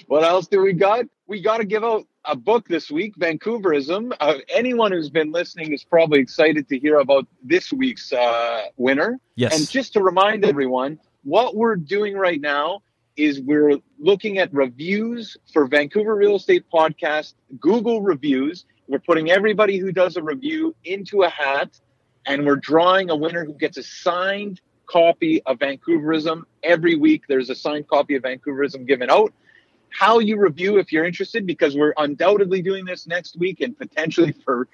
What 0.06 0.22
else 0.22 0.46
do 0.46 0.60
we 0.60 0.74
got? 0.74 1.06
We 1.26 1.40
got 1.40 1.56
to 1.56 1.64
give 1.64 1.82
out 1.82 2.06
a 2.24 2.36
book 2.36 2.68
this 2.68 2.90
week, 2.90 3.16
Vancouverism. 3.16 4.12
Uh, 4.20 4.34
anyone 4.48 4.92
who's 4.92 5.10
been 5.10 5.32
listening 5.32 5.72
is 5.72 5.84
probably 5.84 6.20
excited 6.20 6.68
to 6.68 6.78
hear 6.78 6.98
about 6.98 7.26
this 7.42 7.72
week's 7.72 8.12
uh, 8.12 8.66
winner. 8.76 9.18
Yes. 9.34 9.58
And 9.58 9.68
just 9.68 9.92
to 9.94 10.02
remind 10.02 10.44
everyone, 10.44 10.98
what 11.24 11.56
we're 11.56 11.76
doing 11.76 12.14
right 12.14 12.40
now 12.40 12.82
is 13.16 13.40
we're 13.40 13.78
looking 13.98 14.38
at 14.38 14.52
reviews 14.52 15.36
for 15.52 15.66
Vancouver 15.66 16.14
Real 16.14 16.36
Estate 16.36 16.64
Podcast, 16.72 17.34
Google 17.60 18.00
reviews. 18.02 18.64
We're 18.88 19.00
putting 19.00 19.30
everybody 19.30 19.78
who 19.78 19.92
does 19.92 20.16
a 20.16 20.22
review 20.22 20.74
into 20.84 21.22
a 21.22 21.28
hat, 21.28 21.78
and 22.26 22.46
we're 22.46 22.56
drawing 22.56 23.10
a 23.10 23.16
winner 23.16 23.44
who 23.44 23.54
gets 23.54 23.76
a 23.78 23.82
signed 23.82 24.60
copy 24.86 25.42
of 25.44 25.58
Vancouverism. 25.58 26.42
Every 26.62 26.94
week, 26.94 27.24
there's 27.28 27.50
a 27.50 27.54
signed 27.54 27.88
copy 27.88 28.16
of 28.16 28.22
Vancouverism 28.22 28.86
given 28.86 29.10
out. 29.10 29.32
How 29.92 30.18
you 30.18 30.38
review, 30.38 30.78
if 30.78 30.92
you're 30.92 31.04
interested, 31.04 31.46
because 31.46 31.76
we're 31.76 31.94
undoubtedly 31.96 32.62
doing 32.62 32.84
this 32.84 33.06
next 33.06 33.38
week 33.38 33.60
and 33.60 33.76
potentially 33.76 34.32
for 34.44 34.68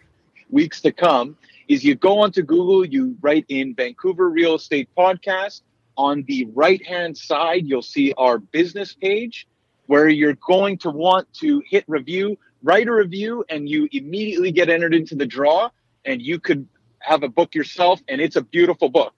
weeks 0.51 0.81
to 0.83 0.93
come, 0.93 1.37
is 1.67 1.85
you 1.85 1.95
go 1.95 2.21
onto 2.21 2.43
Google, 2.43 2.85
you 2.85 3.17
write 3.21 3.45
in 3.49 3.75
Vancouver 3.75 4.31
Real 4.31 4.55
Estate 4.55 4.89
Podcast. 4.97 5.63
On 5.97 6.23
the 6.29 6.49
right 6.55 6.85
hand 6.87 7.19
side, 7.19 7.67
you'll 7.67 7.83
see 7.83 8.15
our 8.17 8.39
business 8.39 8.95
page 8.95 9.47
where 9.87 10.09
you're 10.09 10.39
going 10.47 10.79
to 10.79 10.91
want 10.91 11.33
to 11.35 11.63
hit 11.69 11.85
review, 11.89 12.39
write 12.63 12.87
a 12.87 12.93
review, 12.93 13.45
and 13.49 13.69
you 13.69 13.89
immediately 13.91 14.53
get 14.53 14.69
entered 14.69 14.95
into 14.95 15.15
the 15.15 15.27
draw. 15.27 15.71
And 16.05 16.23
you 16.23 16.39
could 16.39 16.67
have 17.01 17.23
a 17.23 17.29
book 17.29 17.55
yourself, 17.55 18.01
and 18.09 18.21
it's 18.21 18.37
a 18.37 18.43
beautiful 18.43 18.89
book. 18.89 19.15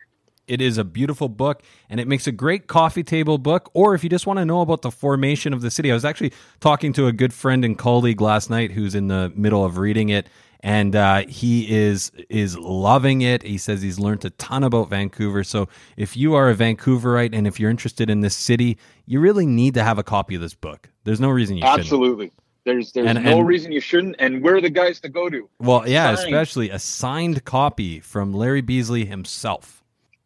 It 0.46 0.60
is 0.60 0.78
a 0.78 0.84
beautiful 0.84 1.28
book 1.28 1.62
and 1.88 2.00
it 2.00 2.08
makes 2.08 2.26
a 2.26 2.32
great 2.32 2.66
coffee 2.66 3.04
table 3.04 3.38
book. 3.38 3.70
Or 3.72 3.94
if 3.94 4.02
you 4.02 4.10
just 4.10 4.26
want 4.26 4.38
to 4.38 4.44
know 4.44 4.60
about 4.62 4.82
the 4.82 4.90
formation 4.90 5.52
of 5.52 5.60
the 5.60 5.70
city, 5.70 5.90
I 5.90 5.94
was 5.94 6.04
actually 6.04 6.32
talking 6.60 6.92
to 6.94 7.06
a 7.06 7.12
good 7.12 7.32
friend 7.32 7.64
and 7.64 7.78
colleague 7.78 8.20
last 8.20 8.50
night 8.50 8.72
who's 8.72 8.94
in 8.94 9.08
the 9.08 9.32
middle 9.36 9.64
of 9.64 9.78
reading 9.78 10.08
it. 10.08 10.28
And 10.62 10.94
uh, 10.94 11.24
he 11.26 11.74
is 11.74 12.10
is 12.28 12.58
loving 12.58 13.22
it. 13.22 13.42
He 13.44 13.56
says 13.56 13.80
he's 13.80 13.98
learned 13.98 14.24
a 14.26 14.30
ton 14.30 14.62
about 14.62 14.90
Vancouver. 14.90 15.42
So 15.42 15.68
if 15.96 16.16
you 16.18 16.34
are 16.34 16.50
a 16.50 16.54
Vancouverite 16.54 17.30
and 17.34 17.46
if 17.46 17.58
you're 17.58 17.70
interested 17.70 18.10
in 18.10 18.20
this 18.20 18.36
city, 18.36 18.76
you 19.06 19.20
really 19.20 19.46
need 19.46 19.72
to 19.74 19.82
have 19.82 19.98
a 19.98 20.02
copy 20.02 20.34
of 20.34 20.42
this 20.42 20.52
book. 20.54 20.90
There's 21.04 21.20
no 21.20 21.30
reason 21.30 21.56
you 21.56 21.62
shouldn't. 21.62 21.80
Absolutely. 21.80 22.32
There's 22.66 22.92
there's 22.92 23.06
And- 23.06 23.24
no 23.24 23.38
and- 23.38 23.48
reason 23.48 23.72
you 23.72 23.80
shouldn't, 23.80 24.16
and 24.18 24.42
we're 24.42 24.60
the 24.60 24.68
guys 24.68 25.00
to 25.00 25.08
go 25.08 25.30
to. 25.30 25.48
Well, 25.60 25.88
yeah, 25.88 26.14
Signed. 26.14 26.28
especially 26.28 26.68
a 26.68 26.78
signed 26.78 27.44
copy 27.46 27.98
from 28.00 28.34
Larry 28.34 28.60
Beasley 28.60 29.06
himself. 29.06 29.79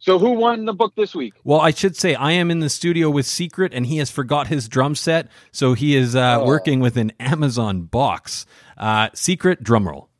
So 0.05 0.19
who 0.19 0.33
won 0.33 0.67
the 0.67 0.75
book 0.75 0.93
this 0.97 1.15
week? 1.15 1.33
Well, 1.45 1.63
I 1.63 1.71
should 1.71 1.97
say 1.97 2.15
I 2.15 2.33
am 2.33 2.51
in 2.51 2.61
the 2.61 2.69
studio 2.69 3.09
with 3.09 3.25
Secret, 3.25 3.73
and 3.73 3.87
he 3.87 3.97
has 3.97 4.11
forgot 4.11 4.49
his 4.49 4.69
drum 4.69 4.95
set, 4.95 5.29
so 5.51 5.73
he 5.73 5.97
is 5.97 6.15
uh, 6.15 6.41
Oh. 6.43 6.47
working 6.47 6.81
with 6.81 6.99
an 6.99 7.13
Amazon 7.19 7.85
box. 7.85 8.45
Uh, 8.77 9.09
Secret 9.15 9.63
drum 9.63 9.89
roll. 9.89 10.11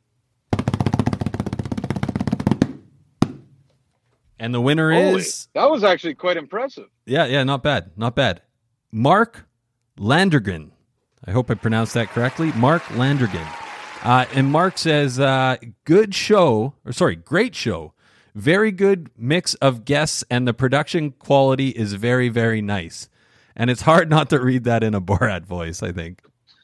And 4.39 4.55
the 4.55 4.59
winner 4.59 4.91
Holy, 4.91 5.19
is 5.21 5.49
that 5.53 5.69
was 5.69 5.83
actually 5.83 6.15
quite 6.15 6.37
impressive. 6.37 6.85
yeah, 7.05 7.25
yeah, 7.25 7.43
not 7.43 7.61
bad, 7.61 7.91
not 7.95 8.15
bad. 8.15 8.41
Mark 8.91 9.45
Landrigan. 9.99 10.71
I 11.27 11.31
hope 11.31 11.51
I 11.51 11.53
pronounced 11.53 11.93
that 11.93 12.09
correctly. 12.09 12.51
Mark 12.53 12.81
Landrigan. 12.97 13.47
Uh, 14.03 14.25
and 14.33 14.51
Mark 14.51 14.79
says, 14.79 15.19
uh, 15.19 15.57
good 15.83 16.15
show, 16.15 16.73
or 16.85 16.91
sorry, 16.91 17.15
great 17.15 17.53
show. 17.53 17.93
Very 18.35 18.71
good 18.71 19.09
mix 19.17 19.53
of 19.55 19.85
guests, 19.85 20.25
and 20.29 20.45
the 20.45 20.53
production 20.53 21.11
quality 21.11 21.69
is 21.69 21.93
very, 21.93 22.27
very 22.27 22.61
nice. 22.61 23.09
And 23.55 23.69
it's 23.69 23.81
hard 23.81 24.09
not 24.11 24.29
to 24.31 24.39
read 24.41 24.65
that 24.65 24.83
in 24.83 24.93
a 24.93 24.99
Borat 24.99 25.45
voice, 25.45 25.81
I 25.81 25.93
think. 25.93 26.21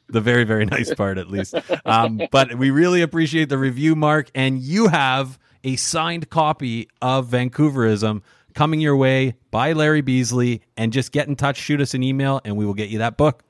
The 0.08 0.20
very, 0.20 0.44
very 0.44 0.66
nice 0.66 0.92
part, 0.96 1.16
at 1.16 1.30
least. 1.30 1.54
Um, 1.86 2.20
but 2.30 2.56
we 2.56 2.70
really 2.70 3.00
appreciate 3.00 3.48
the 3.48 3.56
review, 3.56 3.96
Mark. 3.96 4.30
And 4.34 4.60
you 4.60 4.88
have 4.88 5.38
a 5.64 5.76
signed 5.76 6.28
copy 6.28 6.88
of 7.00 7.28
Vancouverism 7.28 8.20
coming 8.54 8.80
your 8.80 8.96
way 8.96 9.36
by 9.50 9.72
Larry 9.72 10.02
Beasley. 10.02 10.60
And 10.76 10.92
just 10.92 11.10
get 11.10 11.26
in 11.26 11.36
touch, 11.36 11.56
shoot 11.56 11.80
us 11.80 11.94
an 11.94 12.02
email, 12.02 12.42
and 12.44 12.58
we 12.58 12.66
will 12.66 12.74
get 12.74 12.90
you 12.90 12.98
that 12.98 13.16
book. 13.16 13.42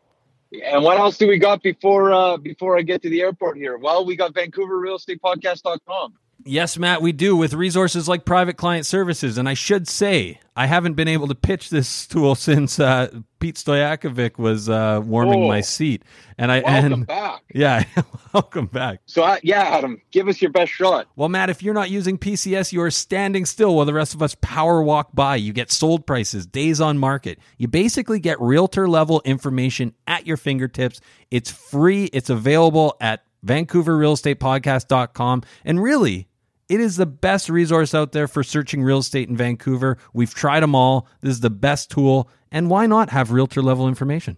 And 0.64 0.84
what 0.84 0.98
else 0.98 1.18
do 1.18 1.26
we 1.26 1.38
got 1.38 1.60
before 1.62 2.12
uh, 2.12 2.36
before 2.36 2.78
I 2.78 2.82
get 2.82 3.02
to 3.02 3.10
the 3.10 3.22
airport 3.22 3.56
here? 3.56 3.78
Well, 3.78 4.04
we 4.04 4.14
got 4.14 4.34
VancouverRealEstatePodcast.com. 4.34 6.14
Yes, 6.44 6.76
Matt, 6.78 7.02
we 7.02 7.12
do 7.12 7.36
with 7.36 7.54
resources 7.54 8.08
like 8.08 8.24
private 8.24 8.56
client 8.56 8.84
services. 8.86 9.38
And 9.38 9.48
I 9.48 9.54
should 9.54 9.86
say, 9.88 10.40
I 10.56 10.66
haven't 10.66 10.94
been 10.94 11.08
able 11.08 11.28
to 11.28 11.34
pitch 11.34 11.70
this 11.70 12.06
tool 12.06 12.34
since 12.36 12.78
uh, 12.80 13.08
Pete 13.38 13.56
Stoyakovic 13.56 14.38
was 14.38 14.68
uh, 14.68 15.00
warming 15.04 15.44
Oh. 15.44 15.48
my 15.48 15.60
seat. 15.60 16.02
And 16.38 16.50
I 16.50 16.60
Welcome 16.60 16.92
and 16.92 17.06
back. 17.06 17.42
yeah, 17.54 17.84
welcome 18.32 18.66
back. 18.66 19.00
So 19.06 19.22
uh, 19.22 19.38
yeah, 19.42 19.60
Adam, 19.62 20.00
give 20.10 20.26
us 20.28 20.42
your 20.42 20.50
best 20.50 20.72
shot. 20.72 21.06
Well, 21.16 21.28
Matt, 21.28 21.50
if 21.50 21.62
you're 21.62 21.74
not 21.74 21.90
using 21.90 22.18
PCS, 22.18 22.72
you 22.72 22.82
are 22.82 22.90
standing 22.90 23.44
still 23.44 23.76
while 23.76 23.84
the 23.86 23.94
rest 23.94 24.14
of 24.14 24.22
us 24.22 24.34
power 24.40 24.82
walk 24.82 25.14
by. 25.14 25.36
You 25.36 25.52
get 25.52 25.70
sold 25.70 26.06
prices, 26.06 26.46
days 26.46 26.80
on 26.80 26.98
market. 26.98 27.38
You 27.58 27.68
basically 27.68 28.18
get 28.20 28.40
realtor 28.40 28.88
level 28.88 29.22
information 29.24 29.94
at 30.06 30.26
your 30.26 30.36
fingertips. 30.36 31.00
It's 31.30 31.50
free. 31.50 32.04
It's 32.06 32.30
available 32.30 32.96
at 33.00 33.22
VancouverRealEstatePodcast.com. 33.46 35.42
And 35.64 35.82
really, 35.82 36.28
it 36.68 36.80
is 36.80 36.96
the 36.96 37.06
best 37.06 37.48
resource 37.48 37.94
out 37.94 38.12
there 38.12 38.28
for 38.28 38.42
searching 38.42 38.82
real 38.82 38.98
estate 38.98 39.28
in 39.28 39.36
Vancouver. 39.36 39.98
We've 40.12 40.34
tried 40.34 40.60
them 40.60 40.74
all. 40.74 41.08
This 41.20 41.32
is 41.32 41.40
the 41.40 41.50
best 41.50 41.90
tool. 41.90 42.28
And 42.50 42.70
why 42.70 42.86
not 42.86 43.10
have 43.10 43.30
realtor 43.30 43.62
level 43.62 43.88
information 43.88 44.36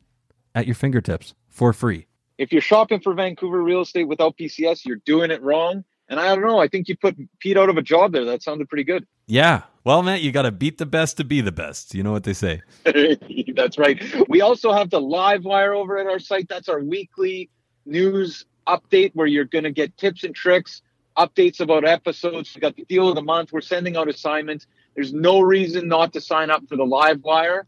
at 0.54 0.66
your 0.66 0.74
fingertips 0.74 1.34
for 1.48 1.72
free? 1.72 2.06
if 2.38 2.52
you're 2.52 2.62
shopping 2.62 3.00
for 3.00 3.14
Vancouver 3.14 3.62
real 3.62 3.82
estate 3.82 4.04
without 4.04 4.36
PCS, 4.36 4.84
you're 4.84 5.00
doing 5.04 5.30
it 5.30 5.42
wrong. 5.42 5.84
And 6.08 6.20
I 6.20 6.34
don't 6.34 6.42
know. 6.42 6.58
I 6.58 6.68
think 6.68 6.88
you 6.88 6.96
put 6.96 7.16
Pete 7.38 7.56
out 7.56 7.70
of 7.70 7.78
a 7.78 7.82
job 7.82 8.12
there. 8.12 8.24
That 8.24 8.42
sounded 8.42 8.68
pretty 8.68 8.84
good. 8.84 9.06
Yeah. 9.26 9.62
Well, 9.84 10.02
Matt, 10.02 10.20
you 10.20 10.32
got 10.32 10.42
to 10.42 10.52
beat 10.52 10.78
the 10.78 10.86
best 10.86 11.16
to 11.16 11.24
be 11.24 11.40
the 11.40 11.52
best. 11.52 11.94
You 11.94 12.02
know 12.02 12.12
what 12.12 12.24
they 12.24 12.34
say. 12.34 12.60
That's 13.54 13.78
right. 13.78 14.02
We 14.28 14.42
also 14.42 14.72
have 14.72 14.90
the 14.90 15.00
live 15.00 15.44
wire 15.44 15.72
over 15.72 15.98
at 15.98 16.06
our 16.06 16.18
site. 16.18 16.48
That's 16.48 16.68
our 16.68 16.80
weekly 16.80 17.50
news 17.86 18.44
update 18.66 19.12
where 19.14 19.26
you're 19.26 19.44
going 19.44 19.64
to 19.64 19.70
get 19.70 19.96
tips 19.96 20.24
and 20.24 20.34
tricks, 20.34 20.82
updates 21.16 21.60
about 21.60 21.84
episodes. 21.84 22.54
We 22.54 22.60
got 22.60 22.76
the 22.76 22.84
deal 22.84 23.08
of 23.08 23.14
the 23.14 23.22
month. 23.22 23.52
We're 23.52 23.60
sending 23.60 23.96
out 23.96 24.08
assignments. 24.08 24.66
There's 24.94 25.12
no 25.12 25.40
reason 25.40 25.88
not 25.88 26.12
to 26.14 26.20
sign 26.20 26.50
up 26.50 26.68
for 26.68 26.76
the 26.76 26.84
live 26.84 27.22
wire. 27.22 27.66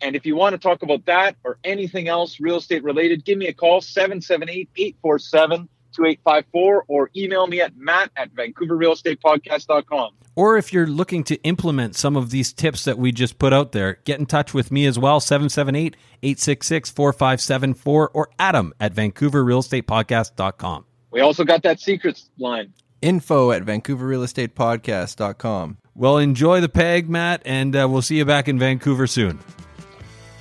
And 0.00 0.14
if 0.14 0.24
you 0.24 0.36
want 0.36 0.54
to 0.54 0.58
talk 0.58 0.82
about 0.82 1.04
that 1.06 1.36
or 1.44 1.58
anything 1.64 2.08
else 2.08 2.40
real 2.40 2.56
estate 2.56 2.84
related, 2.84 3.24
give 3.24 3.38
me 3.38 3.48
a 3.48 3.52
call 3.52 3.80
778 3.80 4.68
847 4.76 5.68
2854 5.92 6.84
or 6.86 7.10
email 7.16 7.46
me 7.46 7.60
at 7.60 7.76
matt 7.76 8.10
at 8.16 8.32
vancouverrealestatepodcast.com. 8.34 10.12
Or 10.36 10.56
if 10.56 10.72
you're 10.72 10.86
looking 10.86 11.24
to 11.24 11.42
implement 11.42 11.96
some 11.96 12.16
of 12.16 12.30
these 12.30 12.52
tips 12.52 12.84
that 12.84 12.96
we 12.96 13.10
just 13.10 13.38
put 13.38 13.52
out 13.52 13.72
there, 13.72 13.98
get 14.04 14.20
in 14.20 14.26
touch 14.26 14.54
with 14.54 14.70
me 14.70 14.86
as 14.86 14.96
well, 14.96 15.18
778 15.18 15.96
866 16.22 16.90
4574 16.90 18.10
or 18.10 18.30
Adam 18.38 18.72
at 18.78 18.94
vancouverrealestatepodcast.com. 18.94 20.84
We 21.10 21.20
also 21.20 21.44
got 21.44 21.62
that 21.62 21.80
secrets 21.80 22.28
line. 22.38 22.72
Info 23.00 23.52
at 23.52 23.62
vancouverrealestatepodcast.com. 23.62 25.78
Well, 25.94 26.18
enjoy 26.18 26.60
the 26.60 26.68
peg, 26.68 27.08
Matt, 27.08 27.42
and 27.44 27.74
uh, 27.74 27.88
we'll 27.88 28.02
see 28.02 28.18
you 28.18 28.24
back 28.24 28.48
in 28.48 28.58
Vancouver 28.58 29.06
soon. 29.06 29.38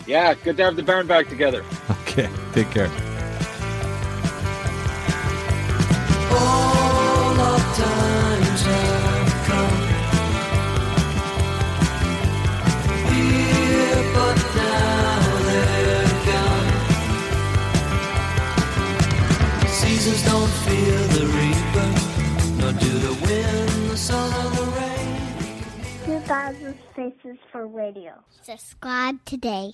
Yeah, 0.06 0.34
good 0.36 0.58
to 0.58 0.64
have 0.64 0.76
the 0.76 0.84
Baron 0.84 1.08
back 1.08 1.30
together. 1.30 1.64
Okay, 2.08 2.30
take 2.54 2.72
care. 2.72 2.90
2000 27.08 27.12
Faces 27.12 27.38
for 27.52 27.68
Radio. 27.68 28.14
Subscribe 28.42 29.24
today. 29.26 29.74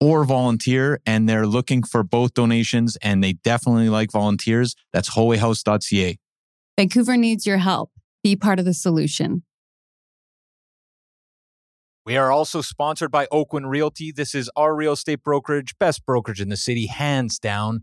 or 0.00 0.24
volunteer. 0.24 1.00
And 1.06 1.28
they're 1.28 1.46
looking 1.46 1.82
for 1.82 2.02
both 2.02 2.34
donations 2.34 2.96
and 3.02 3.22
they 3.22 3.34
definitely 3.34 3.88
like 3.88 4.10
volunteers. 4.10 4.74
That's 4.92 5.10
holyhouse.ca. 5.10 6.18
Vancouver 6.78 7.16
needs 7.16 7.46
your 7.46 7.58
help. 7.58 7.90
Be 8.22 8.36
part 8.36 8.58
of 8.58 8.64
the 8.64 8.74
solution. 8.74 9.42
We 12.06 12.16
are 12.16 12.32
also 12.32 12.60
sponsored 12.62 13.10
by 13.10 13.26
Oakwyn 13.26 13.68
Realty. 13.68 14.10
This 14.10 14.34
is 14.34 14.50
our 14.56 14.74
real 14.74 14.94
estate 14.94 15.22
brokerage, 15.22 15.74
best 15.78 16.04
brokerage 16.06 16.40
in 16.40 16.48
the 16.48 16.56
city, 16.56 16.86
hands 16.86 17.38
down. 17.38 17.82